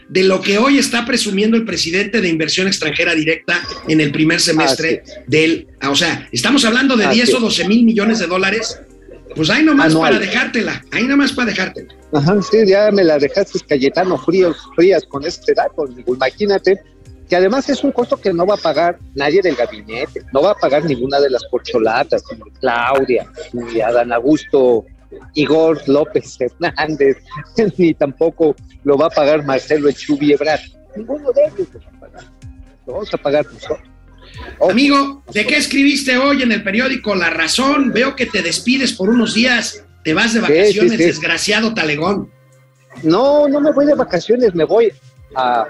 [0.09, 4.41] de lo que hoy está presumiendo el presidente de inversión extranjera directa en el primer
[4.41, 7.43] semestre del, o sea, estamos hablando de Así 10 o es.
[7.43, 8.79] 12 mil millones de dólares,
[9.35, 10.13] pues ahí nomás Anual.
[10.13, 11.93] para dejártela, ahí nomás para dejártela.
[12.11, 15.87] Ajá, sí, ya me la dejaste Cayetano fríos, frías con este dato.
[16.07, 16.79] Imagínate
[17.29, 20.51] que además es un costo que no va a pagar nadie del gabinete, no va
[20.51, 24.85] a pagar ninguna de las corcholatas, ni Claudia, ni Adán Augusto,
[25.35, 27.17] Igor López Hernández,
[27.77, 30.61] ni tampoco lo va a pagar Marcelo Echubi Ebrard.
[30.95, 32.23] Ninguno de ellos lo va a pagar.
[32.85, 33.79] Lo vamos a pagar nosotros.
[34.59, 37.91] Ojo, Amigo, ¿de qué escribiste hoy en el periódico La Razón?
[37.91, 41.03] Veo que te despides por unos días, te vas de Sí, vacaciones, sí, sí.
[41.03, 42.31] desgraciado talegón.
[43.03, 44.91] No, no me voy de vacaciones, me voy
[45.35, 45.65] a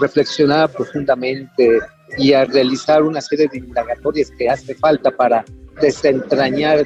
[0.00, 1.80] reflexionar profundamente
[2.16, 5.44] y a realizar una serie de indagatorias que hace falta para
[5.80, 6.84] desentrañar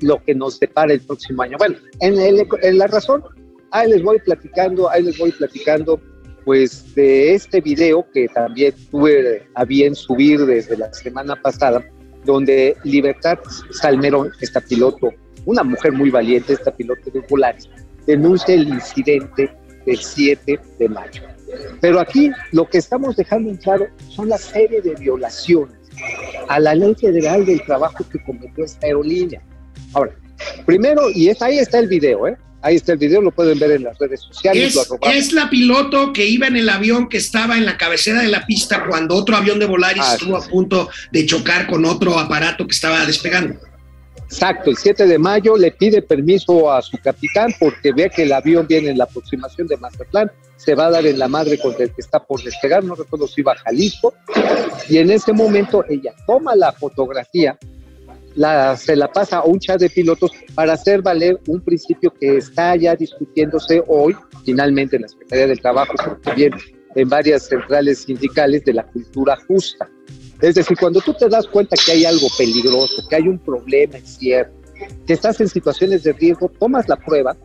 [0.00, 1.56] lo que nos depara el próximo año.
[1.58, 3.22] Bueno, en, el- en la razón,
[3.70, 6.00] ahí les voy platicando, ahí les voy platicando,
[6.44, 11.84] pues de este video que también tuve a bien subir desde la semana pasada,
[12.24, 13.38] donde Libertad
[13.70, 15.10] Salmerón, esta piloto,
[15.46, 17.68] una mujer muy valiente, esta piloto de Volaris,
[18.06, 19.50] denuncia el incidente
[19.86, 21.22] del 7 de mayo.
[21.80, 25.76] Pero aquí lo que estamos dejando en claro son la serie de violaciones
[26.48, 29.42] a la ley federal del trabajo que cometió esta aerolínea.
[29.94, 30.12] Ahora,
[30.66, 32.36] primero, y es, ahí está el video, ¿eh?
[32.62, 34.76] Ahí está el video, lo pueden ver en las redes sociales.
[34.76, 38.28] Es, es la piloto que iba en el avión que estaba en la cabecera de
[38.28, 40.46] la pista cuando otro avión de Volaris Ah, estuvo sí.
[40.46, 43.58] a punto de chocar con otro aparato que estaba despegando.
[44.26, 48.32] Exacto, el 7 de mayo le pide permiso a su capitán porque ve que el
[48.32, 51.72] avión viene en la aproximación de Mazatlán, se va a dar en la madre con
[51.72, 54.14] el que está por despegar, no recuerdo si iba a Jalisco,
[54.88, 57.58] y en ese momento ella toma la fotografía,
[58.34, 62.36] la, se la pasa a un chat de pilotos para hacer valer un principio que
[62.36, 64.14] está ya discutiéndose hoy,
[64.44, 66.52] finalmente en la Secretaría del Trabajo, también
[66.94, 69.88] en varias centrales sindicales de la cultura justa.
[70.40, 73.98] Es decir, cuando tú te das cuenta que hay algo peligroso, que hay un problema
[74.04, 74.54] cierto,
[75.06, 77.36] que estás en situaciones de riesgo, tomas la prueba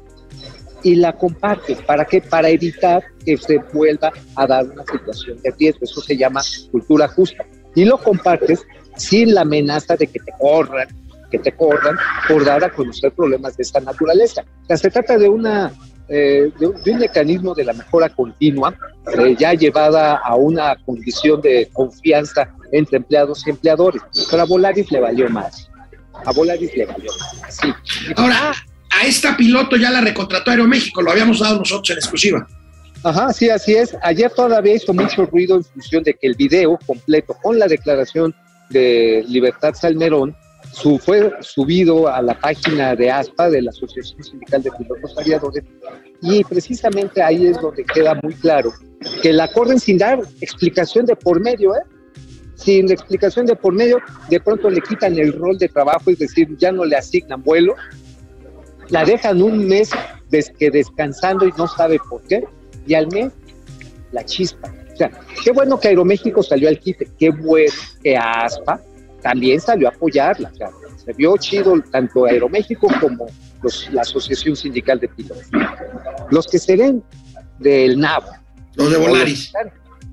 [0.84, 1.82] y la compartes.
[1.82, 2.22] ¿Para qué?
[2.22, 5.80] Para evitar que se vuelva a dar una situación de riesgo.
[5.82, 7.46] Eso se llama cultura justa.
[7.76, 10.88] Y lo compartes sin la amenaza de que te corran,
[11.32, 14.44] que te corran por dar a conocer problemas de esta naturaleza.
[14.64, 15.72] O sea, se trata de una
[16.08, 18.76] eh, de, un, de, un, mecanismo de la mejora continua,
[19.18, 24.04] eh, ya llevada a una condición de confianza entre empleados y empleadores.
[24.30, 25.68] Pero a Volaris le valió más.
[26.26, 27.56] A Volaris le valió más.
[27.56, 27.74] Sí.
[28.16, 28.54] Ahora,
[28.92, 32.48] a esta piloto ya la recontrató Aeroméxico, lo habíamos dado nosotros en exclusiva.
[33.04, 33.96] Ajá, sí, así es.
[34.02, 38.34] Ayer todavía hizo mucho ruido en función de que el video completo con la declaración
[38.70, 40.36] de Libertad Salmerón
[40.72, 45.64] su, fue subido a la página de ASPA, de la Asociación Sindical de Pilotos Aviadores,
[46.22, 48.74] y precisamente ahí es donde queda muy claro
[49.22, 51.82] que la corren sin dar explicación de por medio, ¿eh?
[52.56, 54.00] Sin explicación de por medio,
[54.30, 57.76] de pronto le quitan el rol de trabajo, es decir, ya no le asignan vuelo,
[58.90, 59.92] la dejan un mes
[60.58, 62.44] que descansando y no sabe por qué,
[62.86, 63.32] y al mes
[64.12, 64.74] la chispa.
[64.96, 65.12] O sea,
[65.44, 68.80] qué bueno que Aeroméxico salió al quite, qué bueno que ASPA
[69.22, 70.50] también salió a apoyarla.
[70.54, 70.70] O sea,
[71.04, 73.26] se vio chido tanto Aeroméxico como
[73.62, 75.50] los, la Asociación Sindical de Pilotos.
[76.32, 77.04] Los que se ven
[77.60, 78.24] del NAV.
[78.76, 79.52] Los de Volaris.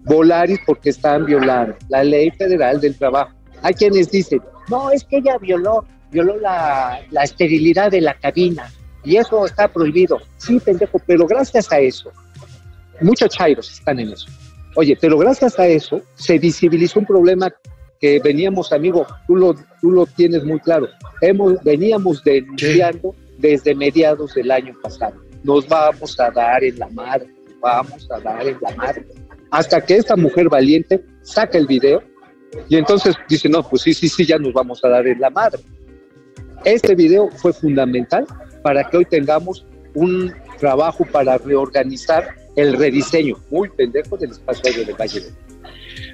[0.03, 3.31] Volaris porque están violando la ley federal del trabajo.
[3.63, 8.69] Hay quienes dicen, no, es que ella violó, violó la, la esterilidad de la cabina
[9.05, 10.19] y eso está prohibido.
[10.39, 12.11] Sí, pendejo, pero gracias a eso,
[13.01, 14.27] muchos chairos están en eso.
[14.75, 17.53] Oye, pero gracias a eso se visibilizó un problema
[18.01, 20.89] que veníamos, amigo, tú lo, tú lo tienes muy claro,
[21.21, 23.35] hemos, veníamos denunciando sí.
[23.39, 25.15] desde mediados del año pasado.
[25.45, 27.29] nos vamos a dar en la madre,
[27.61, 29.07] vamos a dar en la madre.
[29.51, 32.03] Hasta que esta mujer valiente saca el video
[32.69, 35.31] y entonces dice, no, pues sí, sí, sí, ya nos vamos a dar en la
[35.31, 35.61] madre.
[36.65, 38.27] Este video fue fundamental
[38.63, 44.85] para que hoy tengamos un trabajo para reorganizar el rediseño muy pendejo del espacio aéreo
[44.85, 45.23] de Valle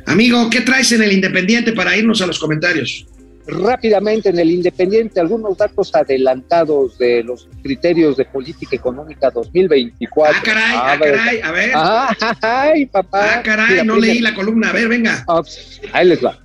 [0.07, 3.07] Amigo, ¿qué traes en el Independiente para irnos a los comentarios?
[3.47, 10.37] Rápidamente en el Independiente, algunos datos adelantados de los criterios de política económica 2024.
[10.37, 11.71] Ah, caray, ah, caray, a ver.
[11.75, 13.39] Ah, ay, papá.
[13.39, 15.25] Ah, caray, no leí la columna, a ver, venga.
[15.29, 16.39] Ah, pues, ahí les va.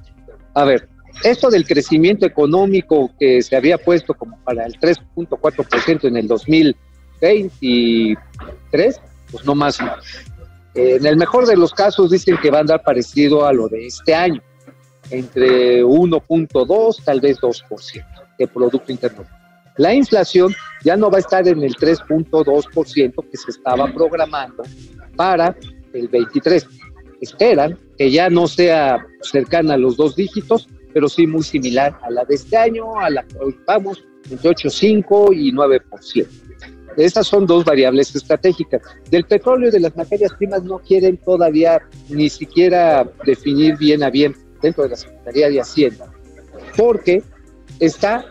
[0.53, 0.89] A ver,
[1.23, 9.01] esto del crecimiento económico que se había puesto como para el 3.4% en el 2023,
[9.33, 9.79] pues no más.
[10.75, 13.87] En el mejor de los casos dicen que va a andar parecido a lo de
[13.87, 14.41] este año
[15.09, 18.05] entre 1.2, tal vez 2%
[18.39, 19.25] de Producto Interno.
[19.77, 24.63] La inflación ya no va a estar en el 3.2% que se estaba programando
[25.15, 25.55] para
[25.93, 26.67] el 23.
[27.21, 32.11] Esperan que ya no sea cercana a los dos dígitos, pero sí muy similar a
[32.11, 36.42] la de este año, a la que hoy vamos, entre 8.5 y 9%.
[36.97, 38.81] Estas son dos variables estratégicas.
[39.09, 44.09] Del petróleo y de las materias primas no quieren todavía ni siquiera definir bien a
[44.09, 46.11] bien dentro de la Secretaría de Hacienda,
[46.77, 47.21] porque
[47.79, 48.25] está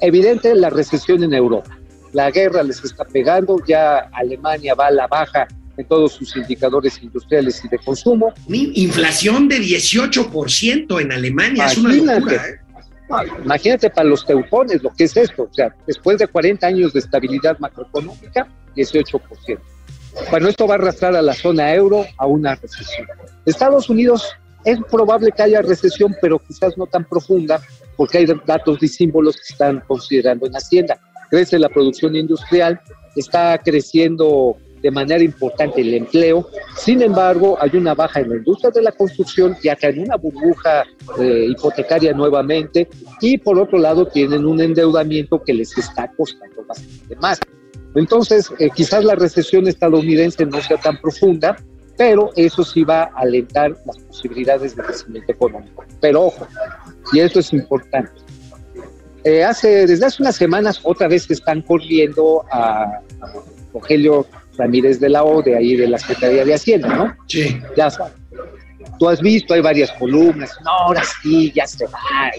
[0.00, 1.78] evidente la recesión en Europa.
[2.12, 7.00] La guerra les está pegando, ya Alemania va a la baja en todos sus indicadores
[7.02, 8.32] industriales y de consumo.
[8.48, 12.48] Inflación de 18% en Alemania, es una locura.
[12.48, 12.69] ¿eh?
[13.44, 17.00] Imagínate para los teutones lo que es esto, o sea, después de 40 años de
[17.00, 18.46] estabilidad macroeconómica,
[18.76, 19.58] 18%.
[20.30, 23.06] Bueno, esto va a arrastrar a la zona euro a una recesión.
[23.46, 24.32] Estados Unidos
[24.64, 27.60] es probable que haya recesión, pero quizás no tan profunda,
[27.96, 30.98] porque hay datos y símbolos que están considerando en Hacienda.
[31.30, 32.80] Crece la producción industrial,
[33.16, 36.48] está creciendo de manera importante el empleo.
[36.76, 40.16] Sin embargo, hay una baja en la industria de la construcción, ya que hay una
[40.16, 40.84] burbuja
[41.18, 42.88] eh, hipotecaria nuevamente,
[43.20, 47.40] y por otro lado tienen un endeudamiento que les está costando bastante más.
[47.94, 51.56] Entonces, eh, quizás la recesión estadounidense no sea tan profunda,
[51.96, 55.84] pero eso sí va a alentar las posibilidades de crecimiento económico.
[56.00, 56.46] Pero ojo,
[57.12, 58.12] y esto es importante,
[59.24, 63.00] eh, hace, desde hace unas semanas otra vez están corriendo a,
[63.72, 64.26] Rogelio
[64.60, 67.16] Ramírez de la O, de ahí de la Secretaría de Hacienda, ¿no?
[67.26, 67.60] Sí.
[67.76, 68.14] Ya sabes.
[68.98, 72.30] Tú has visto, hay varias columnas, no, ahora sí, ya se va,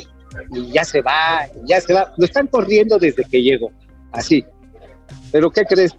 [0.51, 2.13] y ya se va, y ya se va.
[2.17, 3.71] Lo están corriendo desde que llegó,
[4.11, 4.45] así.
[5.31, 5.95] Pero ¿qué crees?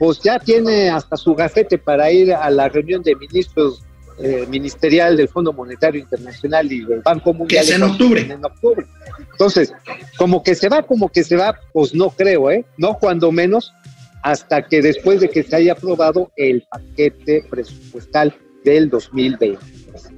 [0.00, 3.84] pues ya tiene hasta su gafete para ir a la reunión de ministros
[4.18, 7.62] eh, ministerial del Fondo Monetario Internacional y del Banco Mundial.
[7.62, 8.20] Que es en octubre.
[8.22, 8.86] En octubre.
[9.32, 9.74] Entonces,
[10.16, 12.64] como que se va, como que se va, pues no creo, ¿eh?
[12.78, 13.74] No cuando menos
[14.22, 19.58] hasta que después de que se haya aprobado el paquete presupuestal del 2020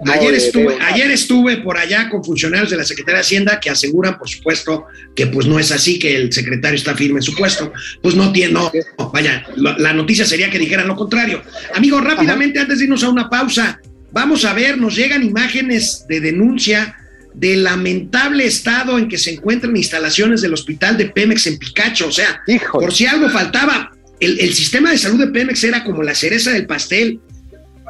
[0.07, 4.19] ayer, estuve, ayer estuve por allá con funcionarios de la Secretaría de Hacienda que aseguran,
[4.19, 7.73] por supuesto, que pues no es así, que el secretario está firme en su puesto.
[8.03, 8.73] Pues no tiene, no,
[9.13, 11.43] vaya, la, noticia sería que dijeran lo contrario.
[11.75, 13.81] Amigos, rápidamente, antes de irnos a una pausa,
[14.13, 16.97] vamos a ver, nos llegan imágenes de denuncia
[17.35, 22.09] del lamentable estado en que se encuentran instalaciones del hospital de Pemex en Picacho.
[22.09, 23.92] O sea, por si algo faltaba,
[24.25, 27.21] el, el sistema de salud de Pemex era como la cereza del pastel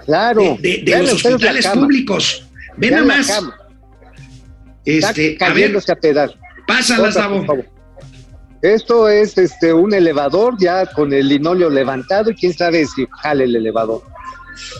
[0.04, 0.58] Claro.
[0.60, 2.46] De, los hospitales públicos.
[2.76, 3.42] Ven nada más.
[4.84, 6.36] Este, a ver, a pedazos.
[6.66, 7.44] Pásala, Sabo.
[8.62, 13.44] Esto es este un elevador ya con el linóleo levantado y quién sabe si jale
[13.44, 14.02] el elevador.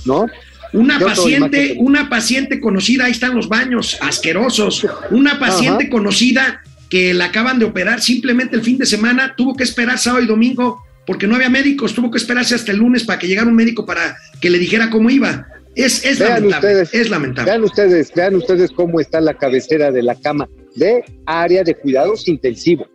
[0.04, 0.26] ¿No?
[0.72, 4.86] Una paciente, una paciente conocida, ahí están los baños asquerosos.
[5.10, 9.64] Una paciente conocida que la acaban de operar simplemente el fin de semana, tuvo que
[9.64, 13.18] esperar sábado y domingo porque no había médicos, tuvo que esperarse hasta el lunes para
[13.18, 15.46] que llegara un médico para que le dijera cómo iba.
[15.74, 17.50] Es, es lamentable, es lamentable.
[17.50, 22.28] Vean ustedes, vean ustedes cómo está la cabecera de la cama de área de cuidados
[22.28, 22.88] intensivos.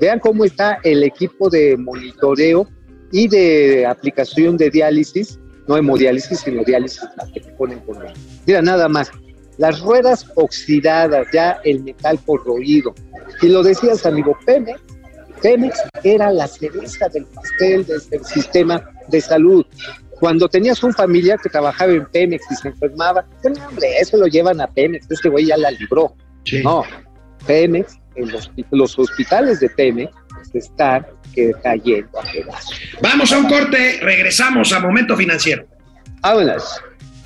[0.00, 2.68] Vean cómo está el equipo de monitoreo
[3.12, 7.98] y de aplicación de diálisis, no hemodiálisis, sino diálisis, la que te ponen con
[8.46, 9.10] Mira, nada más,
[9.58, 12.94] las ruedas oxidadas, ya el metal corroído.
[13.40, 14.80] Y lo decías, amigo, Pemex
[15.46, 19.64] Pemex era la cereza del pastel del sistema de salud.
[20.18, 24.26] Cuando tenías un familiar que trabajaba en Pemex y se enfermaba, pues, hombre, eso lo
[24.26, 26.16] llevan a Pemex, este güey ya la libró.
[26.64, 26.82] No,
[27.46, 28.32] Pemex, en
[28.72, 30.12] los, hospitales de Pemex
[30.52, 31.06] están
[31.62, 32.80] cayendo a pedazos.
[33.00, 35.64] Vamos a un corte, regresamos a Momento Financiero.
[36.22, 36.80] Háblas.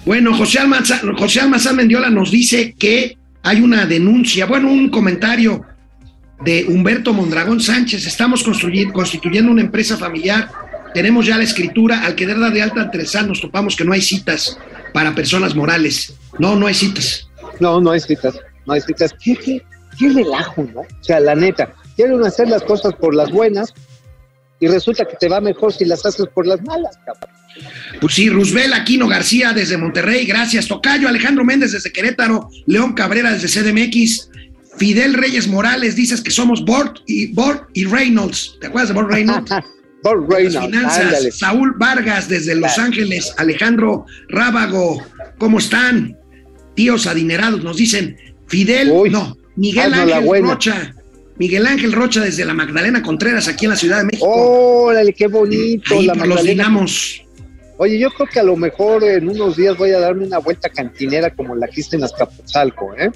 [0.04, 5.64] Bueno, José Almazán, José Almazán Mendiola nos dice que hay una denuncia, bueno, un comentario
[6.45, 8.07] de Humberto Mondragón Sánchez.
[8.07, 10.51] Estamos constituyendo una empresa familiar
[10.93, 13.93] tenemos ya la escritura, al querer dar de alta al Tresal nos topamos que no
[13.93, 14.59] hay citas
[14.93, 16.14] para personas morales.
[16.38, 17.28] No, no hay citas.
[17.61, 19.14] No, no hay citas, no hay citas.
[19.22, 19.62] ¿Qué, qué,
[19.99, 20.80] qué relajo, ¿no?
[20.80, 23.72] O sea, la neta, quieren hacer las cosas por las buenas
[24.59, 27.30] y resulta que te va mejor si las haces por las malas, cabrón.
[28.01, 30.66] Pues sí, Roosevelt Aquino García desde Monterrey, gracias.
[30.66, 34.30] Tocayo Alejandro Méndez desde Querétaro, León Cabrera desde CDMX,
[34.80, 38.56] Fidel Reyes Morales, dices que somos Bort y, Bort y Reynolds.
[38.62, 39.50] ¿Te acuerdas de Bort Reynolds?
[40.02, 41.32] Las Reynolds, finanzas, ándale.
[41.32, 42.78] Saúl Vargas desde Los.
[42.78, 45.04] Ángeles, Alejandro Rábago,
[45.36, 46.16] ¿cómo están?
[46.74, 48.16] Tíos adinerados, nos dicen
[48.46, 50.44] Fidel, Uy, no, Miguel la Ángel.
[50.44, 50.94] Rocha,
[51.36, 54.26] Miguel Ángel Rocha desde la Magdalena Contreras, aquí en la Ciudad de México.
[54.26, 55.92] Órale, qué bonito.
[55.92, 57.22] Ahí la por los dinamos.
[57.76, 60.70] Oye, yo creo que a lo mejor en unos días voy a darme una vuelta
[60.70, 63.10] cantinera como la que hice en Azcapotzalco, ¿eh?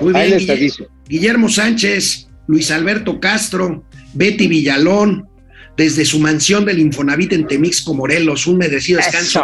[0.00, 0.86] Muy Ahí bien, les Guille- aviso.
[1.08, 5.26] Guillermo Sánchez, Luis Alberto Castro, Betty Villalón,
[5.76, 9.42] desde su mansión del Infonavit en Temixco, Morelos, un merecido descanso.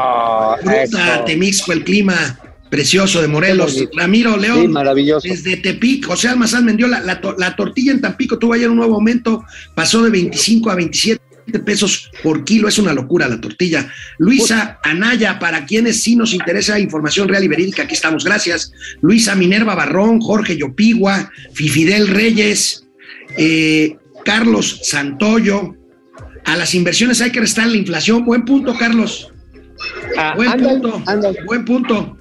[0.63, 1.25] Fruta.
[1.25, 3.83] Temixco, el clima precioso de Morelos.
[3.97, 5.27] Ramiro Sí, León, maravilloso.
[5.29, 8.97] desde Tepic, José Almazán vendió la, la, la tortilla en Tampico, tuvo ayer un nuevo
[8.97, 11.23] aumento, pasó de 25 a 27
[11.65, 13.91] pesos por kilo, es una locura la tortilla.
[14.19, 18.73] Luisa Anaya, para quienes sí nos interesa información real y verídica, aquí estamos, gracias.
[19.01, 22.87] Luisa Minerva Barrón, Jorge Yopigua, Fifidel Reyes,
[23.37, 25.75] eh, Carlos Santoyo.
[26.45, 28.25] A las inversiones hay que restar la inflación.
[28.25, 29.33] Buen punto, Carlos.
[30.17, 31.03] Ah, Buen ándale, punto.
[31.07, 31.39] ándale.
[31.45, 32.19] Buen punto.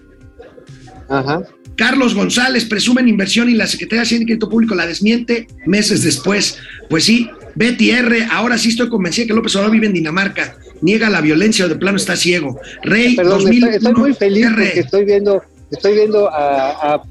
[1.10, 1.44] Ajá.
[1.78, 5.48] Carlos González presume en inversión y la Secretaría de Hacienda y Crédito Público la desmiente
[5.66, 6.58] meses después.
[6.90, 10.56] Pues sí, Betty R., ahora sí estoy convencida que López Obrador vive en Dinamarca.
[10.82, 12.60] Niega la violencia o de plano está ciego.
[12.84, 14.56] Rey Perdón, 2001, estoy, estoy muy feliz R.
[14.66, 15.42] porque estoy viendo,
[15.72, 17.04] estoy viendo a, a,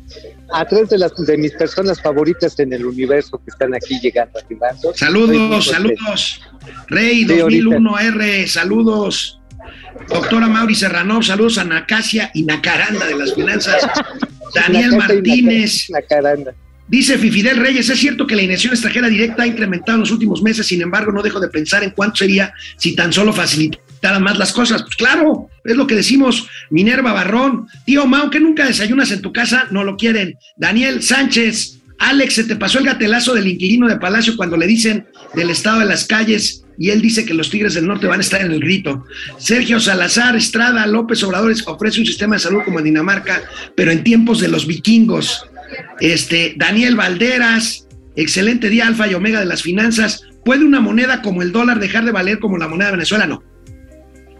[0.53, 4.39] a tres de las de mis personas favoritas en el universo que están aquí llegando
[4.39, 4.93] arribando.
[4.95, 6.41] Saludos, saludos.
[6.89, 9.41] Rey Sí, 2001 R, saludos.
[10.09, 13.83] Doctora Mauri Serrano, saludos a Nacasia y Nacaranda de las finanzas.
[14.55, 15.87] Daniel Martínez.
[15.89, 16.55] ca- La caranda.
[16.87, 20.43] Dice Fifidel Reyes, es cierto que la inversión extranjera directa ha incrementado en los últimos
[20.43, 24.39] meses, sin embargo, no dejo de pensar en cuánto sería si tan solo facilitaran más
[24.39, 24.83] las cosas.
[24.83, 26.47] Pues claro, es lo que decimos.
[26.71, 30.37] Minerva Barrón, tío Mau, que nunca desayunas en tu casa, no lo quieren.
[30.57, 35.07] Daniel Sánchez, Alex, se te pasó el gatelazo del inquilino de Palacio cuando le dicen
[35.35, 38.23] del estado de las calles y él dice que los Tigres del Norte van a
[38.23, 39.05] estar en el grito.
[39.39, 43.43] Sergio Salazar Estrada López Obrador ofrece un sistema de salud como en Dinamarca,
[43.77, 45.47] pero en tiempos de los vikingos.
[46.01, 50.23] Este, Daniel Valderas, excelente día alfa y omega de las finanzas.
[50.45, 53.27] ¿Puede una moneda como el dólar dejar de valer como la moneda de Venezuela?
[53.27, 53.43] No.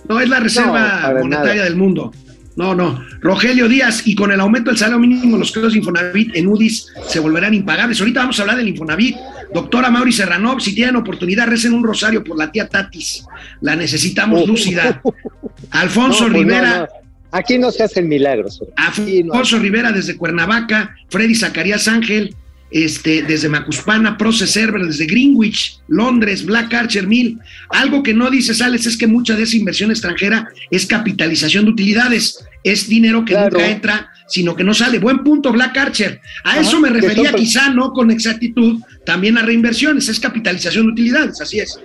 [0.09, 1.65] No, es la reserva monetaria nada.
[1.65, 2.13] del mundo.
[2.57, 3.03] No, no.
[3.21, 6.87] Rogelio Díaz, y con el aumento del salario mínimo, los créditos de Infonavit en UDIs
[7.09, 7.99] se volverán impagables.
[7.99, 9.17] Ahorita vamos a hablar del Infonavit.
[9.53, 13.25] Doctora Mauri Serranov, si tienen oportunidad, recen un rosario por la tía Tatis.
[13.61, 14.47] La necesitamos Oh.
[14.47, 15.03] lúcida.
[15.71, 16.79] Alfonso No, pues Rivera.
[16.81, 17.04] no.
[17.37, 18.63] Aquí no se hacen milagros.
[18.77, 19.33] Aquí no.
[19.33, 22.35] Alfonso Rivera desde Cuernavaca, Freddy Zacarías Ángel,
[22.71, 27.39] este, desde Macuspana, Proce Server, desde Greenwich, Londres, Black Archer Mill.
[27.71, 31.73] Algo que no dices, Alex, es que mucha de esa inversión extranjera es capitalización de
[31.73, 32.45] utilidades.
[32.63, 33.59] Es dinero que Claro.
[33.59, 34.99] nunca entra, sino que no sale.
[35.01, 36.21] Buen punto, Black Archer.
[36.45, 40.09] A Ajá, eso me refería, son- quizá no con exactitud, también a reinversiones.
[40.09, 41.79] Es capitalización de utilidades, así es.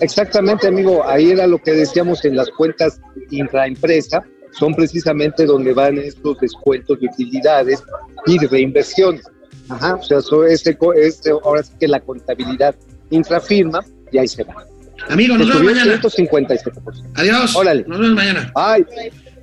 [0.00, 1.06] Exactamente, amigo.
[1.06, 2.98] Ahí era lo que decíamos en las cuentas
[3.30, 4.22] intraempresa.
[4.58, 7.82] Son precisamente donde van estos descuentos de utilidades
[8.26, 9.24] y de reinversiones.
[9.68, 12.74] Ajá, o sea, eso es, es ahora sí que la contabilidad
[13.10, 14.66] intrafirma y ahí se va.
[15.08, 16.00] Amigos, nos vemos mañana.
[16.00, 17.12] 157%.
[17.14, 17.56] Adiós.
[17.56, 17.84] Órale.
[17.86, 18.52] Nos vemos mañana.
[18.54, 18.84] Ay,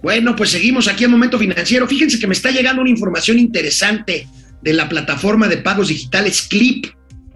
[0.03, 1.87] Bueno, pues seguimos aquí en Momento Financiero.
[1.87, 4.27] Fíjense que me está llegando una información interesante
[4.61, 6.85] de la plataforma de pagos digitales Clip.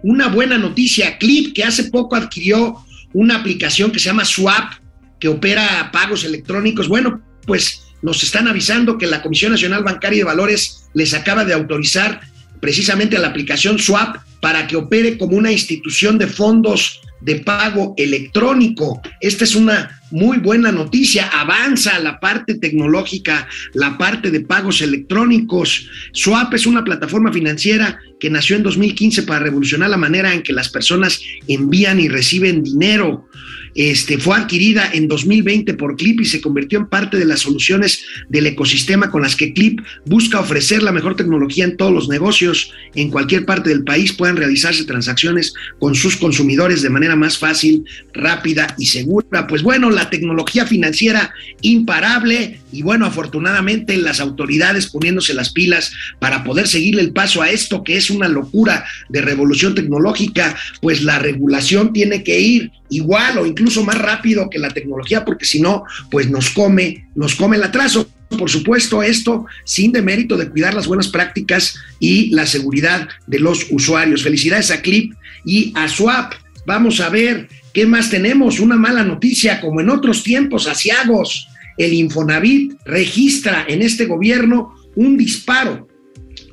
[0.02, 2.76] Una buena noticia, Clip, que hace poco adquirió
[3.12, 4.72] una aplicación que se llama Swap,
[5.18, 6.88] que opera pagos electrónicos.
[6.88, 11.54] Bueno, pues nos están avisando que la Comisión Nacional Bancaria de Valores les acaba de
[11.54, 12.20] autorizar
[12.60, 17.94] precisamente a la aplicación Swap para que opere como una institución de fondos de pago
[17.96, 19.00] electrónico.
[19.20, 21.26] Esta es una muy buena noticia.
[21.28, 25.88] Avanza la parte tecnológica, la parte de pagos electrónicos.
[26.12, 30.52] Swap es una plataforma financiera que nació en 2015 para revolucionar la manera en que
[30.52, 33.26] las personas envían y reciben dinero.
[33.74, 38.04] Este, fue adquirida en 2020 por Clip y se convirtió en parte de las soluciones
[38.28, 42.72] del ecosistema con las que Clip busca ofrecer la mejor tecnología en todos los negocios.
[42.94, 47.84] En cualquier parte del país puedan realizarse transacciones con sus consumidores de manera más fácil,
[48.12, 49.46] rápida y segura.
[49.46, 55.92] Pues bueno, la la tecnología financiera imparable y bueno, afortunadamente las autoridades poniéndose las pilas
[56.18, 61.02] para poder seguirle el paso a esto que es una locura de revolución tecnológica, pues
[61.02, 65.60] la regulación tiene que ir igual o incluso más rápido que la tecnología porque si
[65.60, 70.72] no, pues nos come, nos come el atraso por supuesto, esto sin demérito de cuidar
[70.72, 74.22] las buenas prácticas y la seguridad de los usuarios.
[74.22, 75.12] Felicidades a Clip
[75.44, 76.32] y a Swap.
[76.66, 78.60] Vamos a ver qué más tenemos.
[78.60, 81.48] Una mala noticia, como en otros tiempos asiagos,
[81.78, 85.88] el Infonavit registra en este gobierno un disparo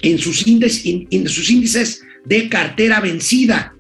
[0.02, 3.74] en sus, en sus índices de cartera vencida.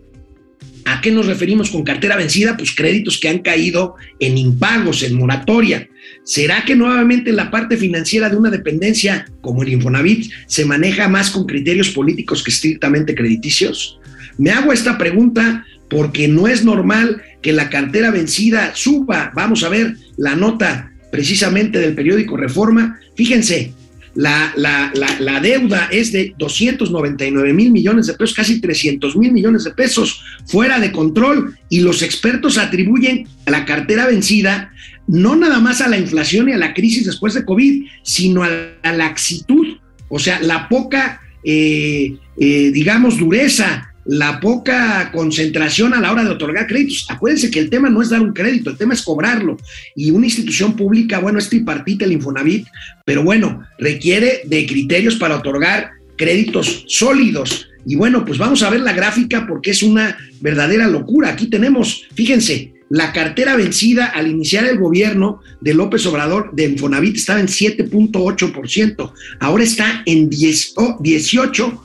[0.85, 2.57] ¿A qué nos referimos con cartera vencida?
[2.57, 5.87] Pues créditos que han caído en impagos, en moratoria.
[6.23, 11.29] ¿Será que nuevamente la parte financiera de una dependencia como el Infonavit se maneja más
[11.29, 13.99] con criterios políticos que estrictamente crediticios?
[14.37, 19.31] Me hago esta pregunta porque no es normal que la cartera vencida suba.
[19.33, 22.99] Vamos a ver la nota precisamente del periódico Reforma.
[23.15, 23.73] Fíjense,
[24.15, 29.71] la, la, deuda es de 299 mil millones de pesos, casi 300 mil millones de
[29.71, 34.71] pesos, fuera de control, y los expertos atribuyen a la cartera vencida
[35.07, 38.49] no nada más a la inflación y a la crisis después de COVID, sino a
[38.83, 39.77] la laxitud,
[40.07, 46.31] o sea, la poca, eh, eh, digamos, dureza la poca concentración a la hora de
[46.31, 47.05] otorgar créditos.
[47.09, 49.55] Acuérdense que el tema no es dar un crédito, el tema es cobrarlo.
[49.95, 52.65] Y una institución pública, bueno, es tripartita el Infonavit,
[53.05, 57.69] pero bueno, requiere de criterios para otorgar créditos sólidos.
[57.85, 61.29] Y bueno, pues vamos a ver la gráfica porque es una verdadera locura.
[61.29, 67.17] Aquí tenemos, fíjense, la cartera vencida al iniciar el gobierno de López Obrador de Infonavit
[67.17, 71.83] estaba en 7.8%, ahora está en 10, 18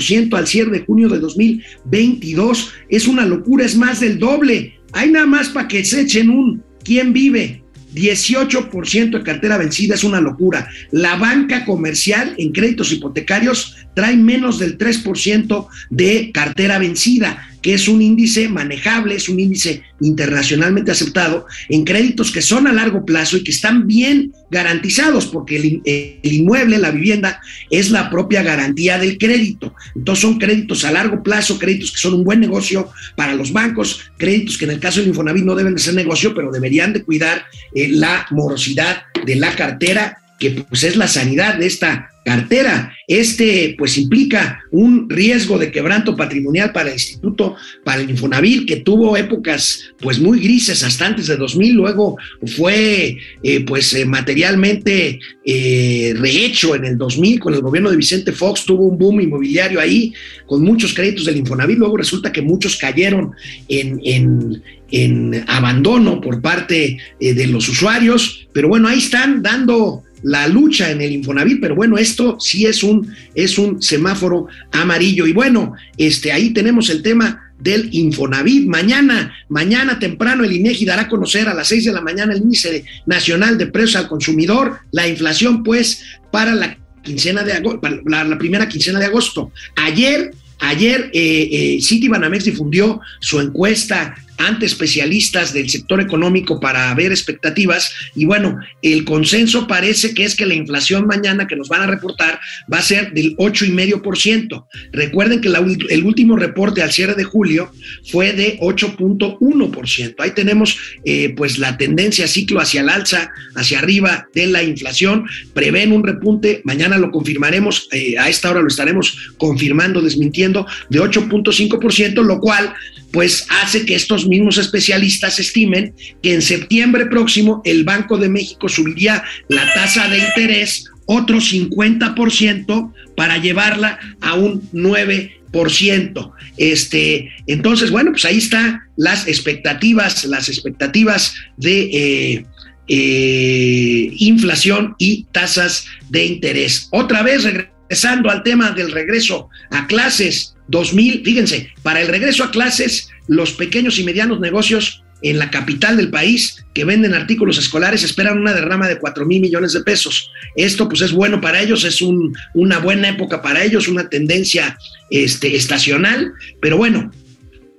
[0.00, 2.72] ciento al cierre de junio de 2022.
[2.88, 4.78] Es una locura, es más del doble.
[4.92, 7.62] Hay nada más para que se echen un ¿quién vive?
[7.94, 10.68] 18% de cartera vencida es una locura.
[10.90, 17.88] La banca comercial en créditos hipotecarios trae menos del 3% de cartera vencida que es
[17.88, 23.38] un índice manejable, es un índice internacionalmente aceptado en créditos que son a largo plazo
[23.38, 27.40] y que están bien garantizados, porque el, inmueble, la vivienda,
[27.70, 29.74] es la propia garantía del crédito.
[29.96, 34.10] Entonces son créditos a largo plazo, créditos que son un buen negocio para los bancos,
[34.18, 37.02] créditos que en el caso del Infonavit no deben de ser negocio, pero deberían de
[37.02, 42.96] cuidar eh, la morosidad de la cartera que pues es la sanidad de esta cartera.
[43.06, 48.76] Este pues implica un riesgo de quebranto patrimonial para el Instituto, para el Infonavit, que
[48.76, 52.16] tuvo épocas pues muy grises hasta antes de 2000, luego
[52.56, 58.32] fue eh, pues eh, materialmente eh, rehecho en el 2000 con el gobierno de Vicente
[58.32, 60.12] Fox, tuvo un boom inmobiliario ahí
[60.46, 63.32] con muchos créditos del Infonavit, luego resulta que muchos cayeron
[63.68, 70.48] en, en, en abandono por parte de los usuarios, pero bueno, ahí están dando la
[70.48, 75.26] lucha en el Infonavit, pero bueno, esto sí es un, es un semáforo amarillo.
[75.26, 78.66] Y bueno, este, ahí tenemos el tema del Infonavit.
[78.66, 82.40] Mañana, mañana temprano, el INEGI dará a conocer a las seis de la mañana el
[82.40, 86.02] índice nacional de precios al consumidor, la inflación, pues,
[86.32, 89.52] para la quincena de agosto, la, la primera quincena de agosto.
[89.76, 97.12] Ayer Ayer eh, eh, Citibanamex difundió su encuesta ante especialistas del sector económico para ver
[97.12, 101.82] expectativas y bueno, el consenso parece que es que la inflación mañana que nos van
[101.82, 102.40] a reportar
[102.72, 104.66] va a ser del 8,5%.
[104.92, 107.70] Recuerden que el último reporte al cierre de julio
[108.10, 110.14] fue de 8.1%.
[110.18, 115.26] Ahí tenemos eh, pues la tendencia ciclo hacia el alza, hacia arriba de la inflación.
[115.52, 121.00] Prevén un repunte, mañana lo confirmaremos, eh, a esta hora lo estaremos confirmando, desmintiendo, de
[121.00, 122.74] 8.5%, lo cual
[123.14, 128.68] pues hace que estos mismos especialistas estimen que en septiembre próximo el Banco de México
[128.68, 136.32] subiría la tasa de interés otro 50% para llevarla a un 9%.
[136.56, 142.46] Este, entonces, bueno, pues ahí están las expectativas, las expectativas de eh,
[142.88, 146.88] eh, inflación y tasas de interés.
[146.90, 152.50] Otra vez regresando al tema del regreso a clases, 2000, fíjense, para el regreso a
[152.50, 158.02] clases, los pequeños y medianos negocios en la capital del país que venden artículos escolares
[158.02, 160.30] esperan una derrama de 4 mil millones de pesos.
[160.54, 164.76] Esto pues es bueno para ellos, es un, una buena época para ellos, una tendencia
[165.10, 167.10] este, estacional, pero bueno,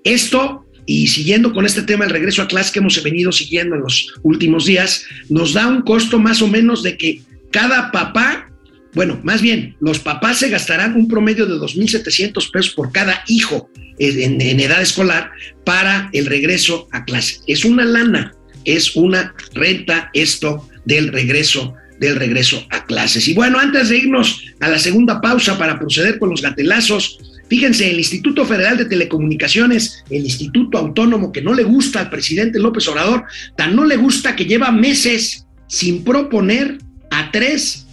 [0.04, 3.82] esto y siguiendo con este tema el regreso a clases que hemos venido siguiendo en
[3.82, 7.22] los últimos días, nos da un costo más o menos de que
[7.52, 8.52] cada papá
[8.96, 13.70] bueno, más bien, los papás se gastarán un promedio de 2.700 pesos por cada hijo
[14.00, 15.32] en, en, edad escolar
[15.66, 17.40] para el regreso a clase.
[17.46, 18.34] Es una lana,
[18.64, 23.28] es una renta esto del regreso del regreso a clases.
[23.28, 27.20] Y bueno, antes de irnos a la segunda pausa para proceder con los gatelazos,
[27.50, 32.60] fíjense, el Instituto Federal de Telecomunicaciones, el Instituto Autónomo que no le gusta al presidente
[32.60, 33.24] López Obrador,
[33.56, 36.78] tan no le gusta que lleva meses sin proponer
[37.12, 37.85] a tres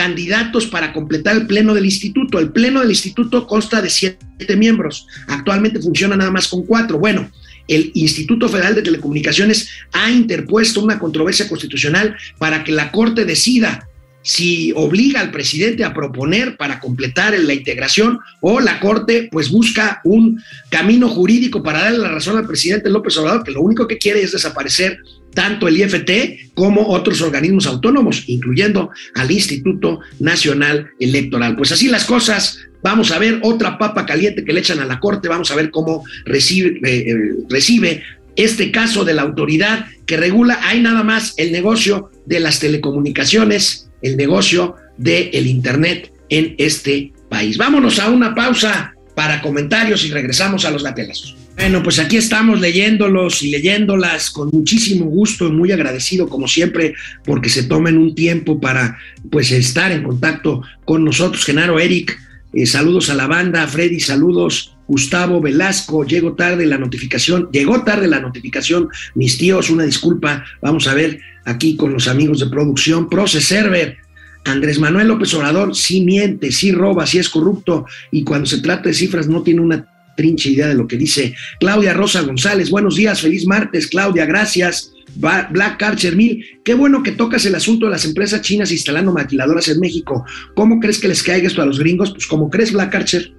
[0.00, 2.38] candidatos para completar el pleno del instituto.
[2.38, 5.06] El pleno del instituto consta de siete miembros.
[5.28, 6.98] Actualmente funciona nada más con cuatro.
[6.98, 7.30] Bueno,
[7.68, 13.89] el Instituto Federal de Telecomunicaciones ha interpuesto una controversia constitucional para que la Corte decida
[14.22, 20.00] si obliga al presidente a proponer para completar la integración o la Corte pues busca
[20.04, 23.98] un camino jurídico para darle la razón al presidente López Obrador, que lo único que
[23.98, 24.98] quiere es desaparecer
[25.34, 31.56] tanto el IFT como otros organismos autónomos, incluyendo al Instituto Nacional Electoral.
[31.56, 34.98] Pues así las cosas, vamos a ver otra papa caliente que le echan a la
[34.98, 38.02] Corte, vamos a ver cómo recibe, eh, recibe
[38.36, 43.89] este caso de la autoridad que regula, hay nada más el negocio de las telecomunicaciones,
[44.02, 47.56] el negocio del el Internet en este país.
[47.56, 51.36] Vámonos a una pausa para comentarios y regresamos a los gatelazos.
[51.56, 56.94] Bueno, pues aquí estamos leyéndolos y leyéndolas con muchísimo gusto y muy agradecido como siempre
[57.24, 58.96] porque se tomen un tiempo para
[59.30, 61.44] pues estar en contacto con nosotros.
[61.44, 62.18] Genaro Eric,
[62.52, 68.08] eh, saludos a la banda, Freddy, saludos, Gustavo Velasco, llego tarde la notificación, llegó tarde
[68.08, 73.08] la notificación, mis tíos, una disculpa, vamos a ver aquí con los amigos de producción,
[73.08, 73.96] Proce Server,
[74.44, 77.84] Andrés Manuel López Obrador sí miente, sí roba, sí es corrupto.
[78.10, 79.86] Y cuando se trata de cifras no tiene una
[80.16, 82.70] trincha idea de lo que dice Claudia Rosa González.
[82.70, 84.92] Buenos días, feliz martes, Claudia, gracias.
[85.16, 89.68] Black Archer Mil, qué bueno que tocas el asunto de las empresas chinas instalando maquiladoras
[89.68, 90.24] en México.
[90.54, 92.10] ¿Cómo crees que les caiga esto a los gringos?
[92.10, 93.32] Pues como crees, Black Archer.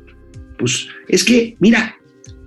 [0.57, 1.95] Pues es que, mira,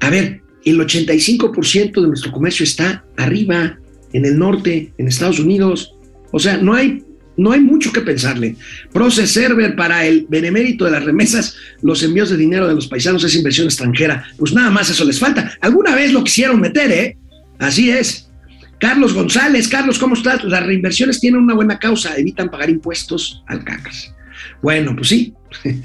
[0.01, 3.79] a ver, el 85% de nuestro comercio está arriba,
[4.13, 5.95] en el norte, en Estados Unidos.
[6.31, 7.03] O sea, no hay
[7.37, 8.57] no hay mucho que pensarle.
[8.93, 13.25] Process Server para el benemérito de las remesas, los envíos de dinero de los paisanos
[13.25, 14.25] es inversión extranjera.
[14.37, 15.53] Pues nada más eso les falta.
[15.61, 17.17] Alguna vez lo quisieron meter, ¿eh?
[17.59, 18.31] Así es.
[18.79, 20.45] Carlos González, Carlos, ¿cómo estás?
[20.45, 24.15] Las reinversiones tienen una buena causa, evitan pagar impuestos al cacas.
[24.63, 25.35] Bueno, pues sí.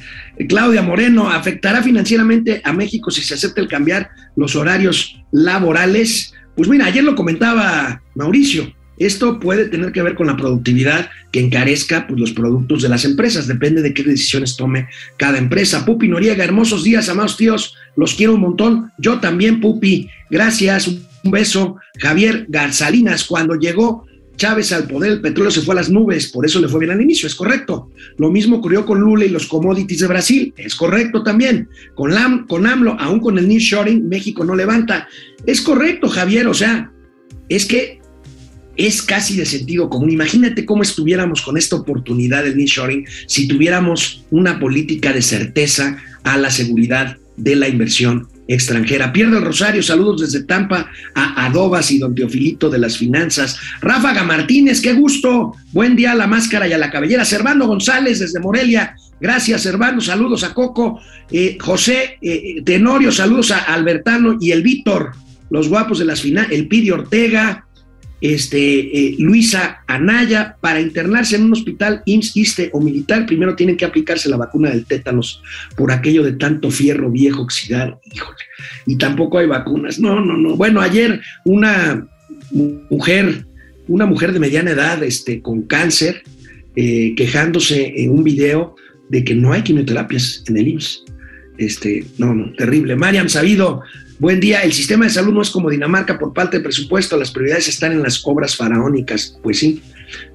[0.49, 6.33] Claudia Moreno, ¿afectará financieramente a México si se acepta el cambiar los horarios laborales?
[6.55, 11.39] Pues mira, ayer lo comentaba Mauricio, esto puede tener que ver con la productividad que
[11.39, 15.85] encarezca pues, los productos de las empresas, depende de qué decisiones tome cada empresa.
[15.85, 18.91] Pupi Noriega, hermosos días, amados tíos, los quiero un montón.
[18.97, 20.91] Yo también, Pupi, gracias,
[21.23, 21.77] beso.
[21.97, 24.05] Javier Garzalinas, cuando llegó
[24.39, 26.91] Chávez al poder, el petróleo se fue a las nubes, por eso le fue bien
[26.91, 27.91] al inicio, es correcto.
[28.17, 31.67] Lo mismo ocurrió con Lula y los commodities de Brasil, es correcto también.
[31.93, 35.07] Con, LAM, con AMLO, aún con el nearshoring, México no levanta.
[35.45, 36.91] Es correcto, Javier, o sea,
[37.49, 37.99] es que
[38.77, 40.09] es casi de sentido común.
[40.09, 46.37] Imagínate cómo estuviéramos con esta oportunidad del nearshoring si tuviéramos una política de certeza a
[46.37, 49.13] la seguridad de la inversión extranjera.
[49.13, 53.57] Pierde el Rosario, saludos desde Tampa a Adobas y don Teofilito de las Finanzas.
[53.79, 55.53] Ráfaga Martínez, qué gusto.
[55.71, 57.23] Buen día a la máscara y a la cabellera.
[57.23, 58.95] Servando González desde Morelia.
[59.21, 60.01] Gracias, Servando.
[60.01, 60.99] Saludos a Coco.
[61.31, 65.11] Eh, José eh, Tenorio, saludos a Albertano y el Víctor,
[65.51, 66.51] los guapos de las finanzas.
[66.53, 67.67] El Pidi Ortega,
[68.21, 73.85] este, eh, Luisa Anaya, para internarse en un hospital IMSS, o militar, primero tienen que
[73.85, 75.41] aplicarse la vacuna del tétanos
[75.75, 78.01] por aquello de tanto fierro viejo oxidado.
[78.11, 78.37] Híjole,
[78.85, 79.99] y tampoco hay vacunas.
[79.99, 80.55] No, no, no.
[80.55, 82.07] Bueno, ayer una
[82.51, 83.45] mujer,
[83.87, 86.23] una mujer de mediana edad este, con cáncer,
[86.75, 88.75] eh, quejándose en un video
[89.09, 91.03] de que no hay quimioterapias en el IMSS.
[91.57, 92.95] Este, no, no, terrible.
[92.95, 93.81] Mariam Sabido,
[94.19, 97.31] Buen día, el sistema de salud no es como Dinamarca por parte de presupuesto, las
[97.31, 99.37] prioridades están en las obras faraónicas.
[99.41, 99.81] Pues sí.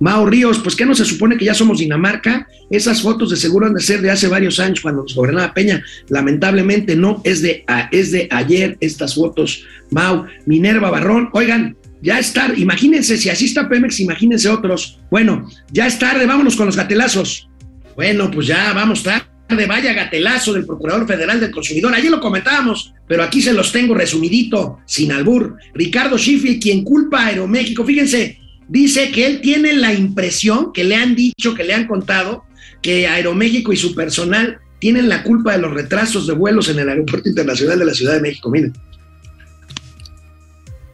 [0.01, 2.49] Mao Ríos, pues ¿qué no se supone que ya somos Dinamarca?
[2.71, 5.85] Esas fotos de seguro han de ser de hace varios años cuando nos gobernaba Peña.
[6.09, 9.67] Lamentablemente no, es de, es de ayer estas fotos.
[9.91, 14.99] Mao, Minerva Barrón, oigan, ya es tarde, imagínense, si así está Pemex, imagínense otros.
[15.11, 17.51] Bueno, ya es tarde, vámonos con los gatelazos.
[17.97, 21.95] Bueno, pues ya vamos tarde de vaya gatelazo del Procurador Federal del Consumidor.
[21.95, 25.57] Ayer lo comentábamos, pero aquí se los tengo resumidito, sin albur.
[25.75, 28.39] Ricardo Sheffield, quien culpa a Aeroméxico, fíjense,
[28.69, 32.45] dice que él tiene la impresión, que le han dicho, que le han contado,
[32.83, 36.89] que Aeroméxico y su personal tienen la culpa de los retrasos de vuelos en el
[36.89, 38.51] Aeropuerto Internacional de la Ciudad de México.
[38.51, 38.73] Miren.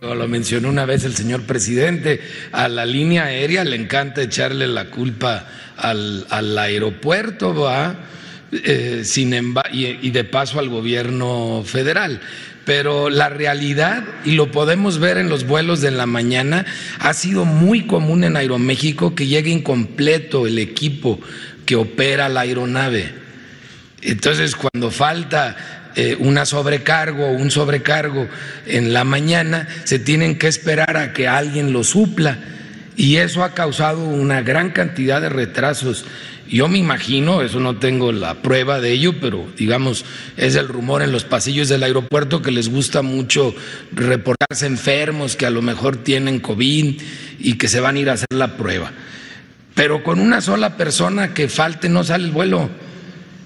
[0.01, 2.21] Lo mencionó una vez el señor presidente,
[2.53, 5.47] a la línea aérea le encanta echarle la culpa
[5.77, 7.97] al, al aeropuerto, va,
[8.53, 9.33] eh, sin
[9.73, 12.21] y, y de paso al gobierno federal.
[12.65, 16.67] Pero la realidad, y lo podemos ver en los vuelos de la mañana,
[16.99, 21.21] ha sido muy común en Aeroméxico que llegue incompleto el equipo
[21.65, 23.13] que opera la aeronave.
[24.03, 28.29] Entonces, cuando falta eh, una sobrecargo o un sobrecargo
[28.67, 32.39] en la mañana, se tienen que esperar a que alguien lo supla.
[32.97, 36.05] Y eso ha causado una gran cantidad de retrasos.
[36.51, 40.05] Yo me imagino, eso no tengo la prueba de ello, pero digamos,
[40.37, 43.55] es el rumor en los pasillos del aeropuerto que les gusta mucho
[43.93, 47.01] reportarse enfermos, que a lo mejor tienen COVID
[47.39, 48.91] y que se van a ir a hacer la prueba.
[49.77, 52.69] Pero con una sola persona que falte no sale el vuelo.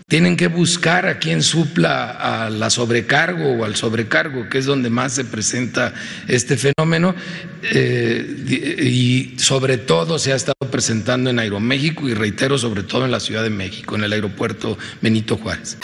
[0.06, 4.90] Tienen que buscar a quien supla a la sobrecargo o al sobrecargo, que es donde
[4.90, 5.94] más se presenta
[6.28, 7.14] este fenómeno,
[7.62, 13.12] eh, y sobre todo se ha estado presentando en Aeroméxico y reitero, sobre todo en
[13.12, 15.78] la Ciudad de México, en el aeropuerto Benito Juárez.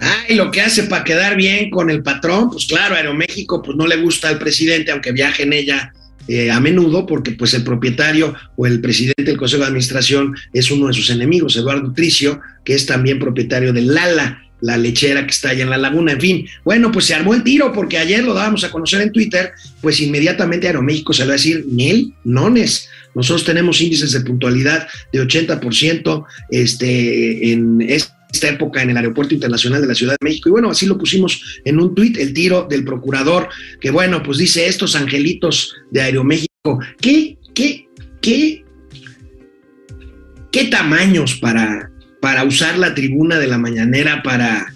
[0.00, 3.86] Ay, lo que hace para quedar bien con el patrón, pues claro, Aeroméxico pues no
[3.86, 5.92] le gusta al presidente, aunque viaje en ella
[6.28, 10.70] eh, a menudo, porque pues el propietario o el presidente del Consejo de Administración es
[10.70, 15.30] uno de sus enemigos, Eduardo Tricio, que es también propietario de Lala, la lechera que
[15.30, 16.46] está allá en la laguna, en fin.
[16.64, 19.52] Bueno, pues se armó el tiro porque ayer lo dábamos a conocer en Twitter,
[19.82, 22.88] pues inmediatamente Aeroméxico se le va a decir, Nel, nones.
[23.14, 27.82] Nosotros tenemos índices de puntualidad de 80% este, en
[28.34, 30.48] esta época en el Aeropuerto Internacional de la Ciudad de México.
[30.48, 33.48] Y bueno, así lo pusimos en un tuit, el tiro del procurador,
[33.80, 37.88] que bueno, pues dice estos angelitos de Aeroméxico, ¿qué, qué,
[38.20, 38.64] qué,
[40.50, 44.74] qué tamaños para, para usar la tribuna de la mañanera para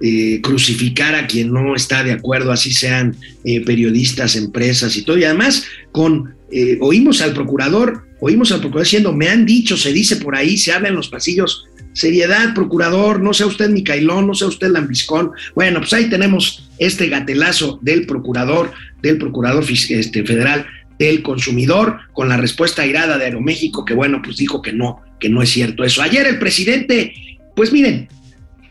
[0.00, 5.18] eh, crucificar a quien no está de acuerdo, así sean eh, periodistas, empresas y todo.
[5.18, 9.92] Y además, con eh, oímos al procurador, oímos al procurador diciendo, me han dicho, se
[9.92, 11.66] dice por ahí, se habla en los pasillos,
[11.96, 15.32] seriedad, procurador, no sea usted Micailón, no sea usted Lambiscón.
[15.54, 20.66] Bueno, pues ahí tenemos este gatelazo del procurador, del procurador este, federal
[20.98, 25.30] del consumidor, con la respuesta airada de Aeroméxico, que bueno, pues dijo que no, que
[25.30, 26.02] no es cierto eso.
[26.02, 27.14] Ayer el presidente,
[27.54, 28.08] pues miren,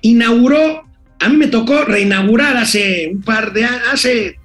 [0.02, 0.84] inauguró,
[1.20, 4.40] a mí me tocó reinaugurar hace un par de hace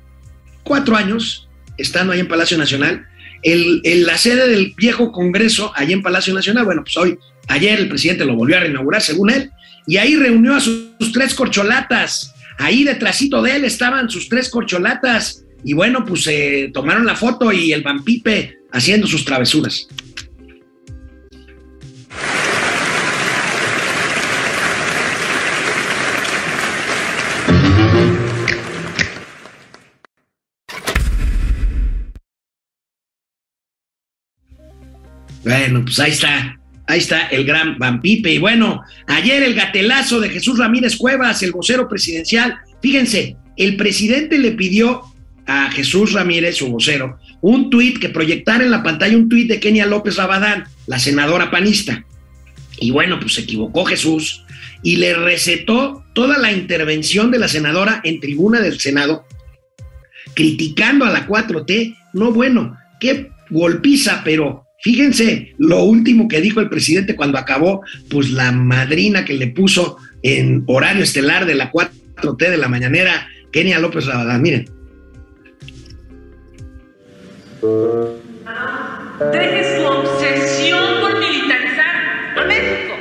[0.63, 3.07] cuatro años, estando ahí en Palacio Nacional,
[3.43, 7.19] el, la sede del viejo Congreso, allí en Palacio Nacional, bueno, pues hoy,
[7.51, 9.51] ayer el presidente lo volvió a reinaugurar, según él,
[9.87, 15.45] y ahí reunió a sus, tres corcholatas, ahí detrásito de él estaban sus tres corcholatas,
[15.65, 19.89] y bueno, pues se eh, tomaron la foto y el vampipe haciendo sus travesuras.
[35.43, 36.60] Bueno, pues ahí está,
[36.91, 38.33] ahí está el gran vampipe.
[38.33, 42.59] Y bueno, ayer el gatelazo de Jesús Ramírez Cuevas, el vocero presidencial.
[42.83, 45.03] Fíjense, el presidente le pidió
[45.47, 49.61] a Jesús Ramírez, su vocero, un tuit que proyectara en la pantalla un tuit de
[49.61, 52.05] Kenia López Rabadán, la senadora panista.
[52.79, 54.45] Y bueno, pues se equivocó Jesús
[54.83, 59.25] y le recetó toda la intervención de la senadora en tribuna del Senado,
[60.35, 61.97] criticando a la 4T.
[62.15, 68.31] No, bueno, qué golpiza, pero fíjense lo último que dijo el presidente cuando acabó, pues
[68.31, 73.79] la madrina que le puso en horario estelar de la 4T de la mañanera, Kenia
[73.79, 74.43] López Rabadán.
[74.43, 74.69] Miren.
[79.33, 82.95] Deje su obsesión por militarizar a México.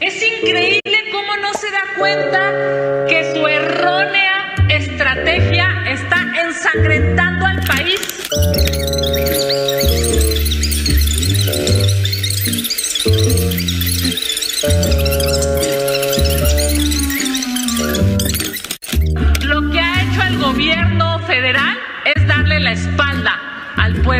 [0.00, 8.87] Es increíble cómo no se da cuenta que su errónea estrategia está ensangrentando al país.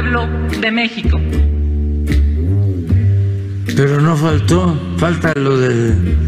[0.08, 0.26] Pueblo
[0.60, 1.20] de México.
[3.76, 6.18] Pero no faltó, falta lo del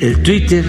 [0.00, 0.64] el Twitter.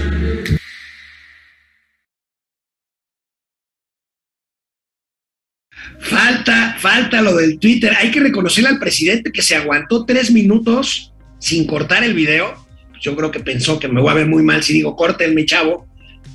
[5.99, 7.93] Falta, falta lo del Twitter.
[7.97, 12.67] Hay que reconocerle al presidente que se aguantó tres minutos sin cortar el video.
[12.99, 15.45] Yo creo que pensó que me voy a ver muy mal si digo corten mi
[15.45, 15.87] chavo.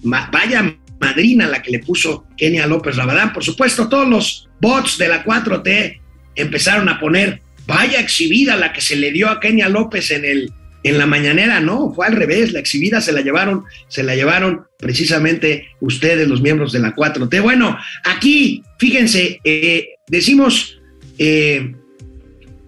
[0.02, 3.32] Vaya madrina la que le puso Kenia López Rabadán.
[3.32, 6.00] Por supuesto, todos los bots de la 4T
[6.34, 10.52] empezaron a poner, vaya exhibida la que se le dio a Kenia López en, el,
[10.82, 11.60] en la mañanera.
[11.60, 16.40] No, fue al revés, la exhibida se la llevaron, se la llevaron precisamente ustedes, los
[16.40, 17.42] miembros de la 4T.
[17.42, 20.80] Bueno, aquí, fíjense, eh, decimos,
[21.18, 21.74] eh,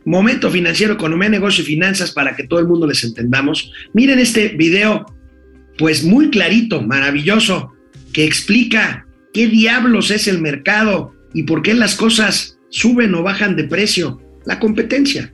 [0.09, 3.71] Momento financiero, economía, negocio y finanzas para que todo el mundo les entendamos.
[3.93, 5.05] Miren este video,
[5.77, 7.75] pues muy clarito, maravilloso,
[8.13, 13.57] que explica qué diablos es el mercado y por qué las cosas suben o bajan
[13.57, 14.21] de precio.
[14.45, 15.33] La competencia.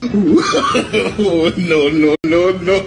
[0.12, 2.82] no, no, no, no.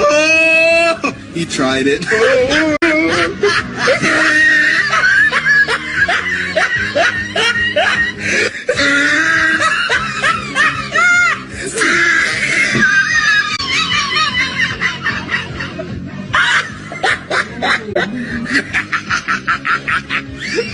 [0.00, 2.04] Oh, he tried it.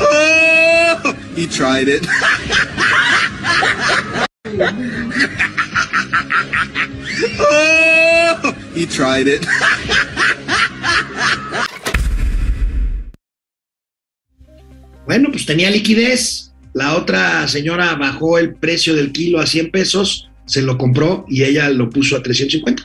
[0.00, 2.04] oh, he tried it.
[7.40, 9.46] Oh, he tried it.
[15.06, 16.52] Bueno, pues tenía liquidez.
[16.72, 21.44] La otra señora bajó el precio del kilo a 100 pesos, se lo compró y
[21.44, 22.82] ella lo puso a 350.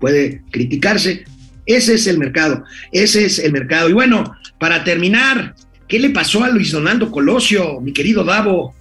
[0.00, 1.24] Puede criticarse.
[1.64, 2.64] Ese es el mercado.
[2.90, 3.88] Ese es el mercado.
[3.88, 5.54] Y bueno, para terminar,
[5.86, 8.74] ¿qué le pasó a Luis Donaldo Colosio, mi querido Davo?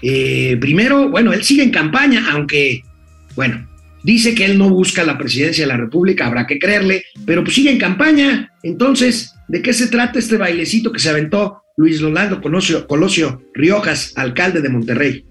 [0.00, 2.82] Eh, primero, bueno, él sigue en campaña, aunque,
[3.34, 3.66] bueno,
[4.04, 7.56] dice que él no busca la presidencia de la República, habrá que creerle, pero pues
[7.56, 8.52] sigue en campaña.
[8.62, 14.12] Entonces, ¿de qué se trata este bailecito que se aventó Luis Donaldo Colosio, Colosio Riojas,
[14.16, 15.24] alcalde de Monterrey?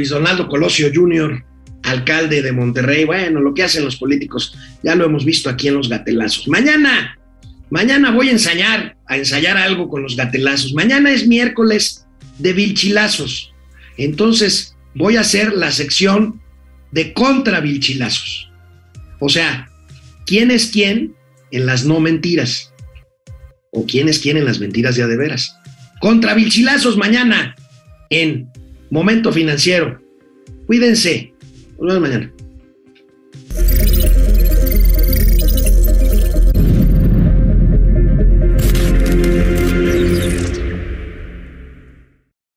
[0.00, 1.44] Luis Donaldo Colosio Jr.,
[1.82, 3.04] alcalde de Monterrey.
[3.04, 6.48] Bueno, lo que hacen los políticos, ya lo hemos visto aquí en los gatelazos.
[6.48, 7.18] Mañana,
[7.68, 10.72] mañana voy a ensayar, a ensayar algo con los gatelazos.
[10.72, 12.06] Mañana es miércoles
[12.38, 13.52] de vilchilazos.
[13.98, 16.40] Entonces, voy a hacer la sección
[16.92, 18.50] de contra vilchilazos.
[19.18, 19.68] O sea,
[20.24, 21.14] ¿quién es quién
[21.50, 22.72] en las no mentiras?
[23.70, 25.54] ¿O quién es quién en las mentiras ya de veras?
[26.00, 27.54] Contra vilchilazos mañana
[28.08, 28.49] en
[28.90, 30.00] Momento Financiero.
[30.66, 31.32] Cuídense.
[31.78, 32.32] Nos vemos mañana.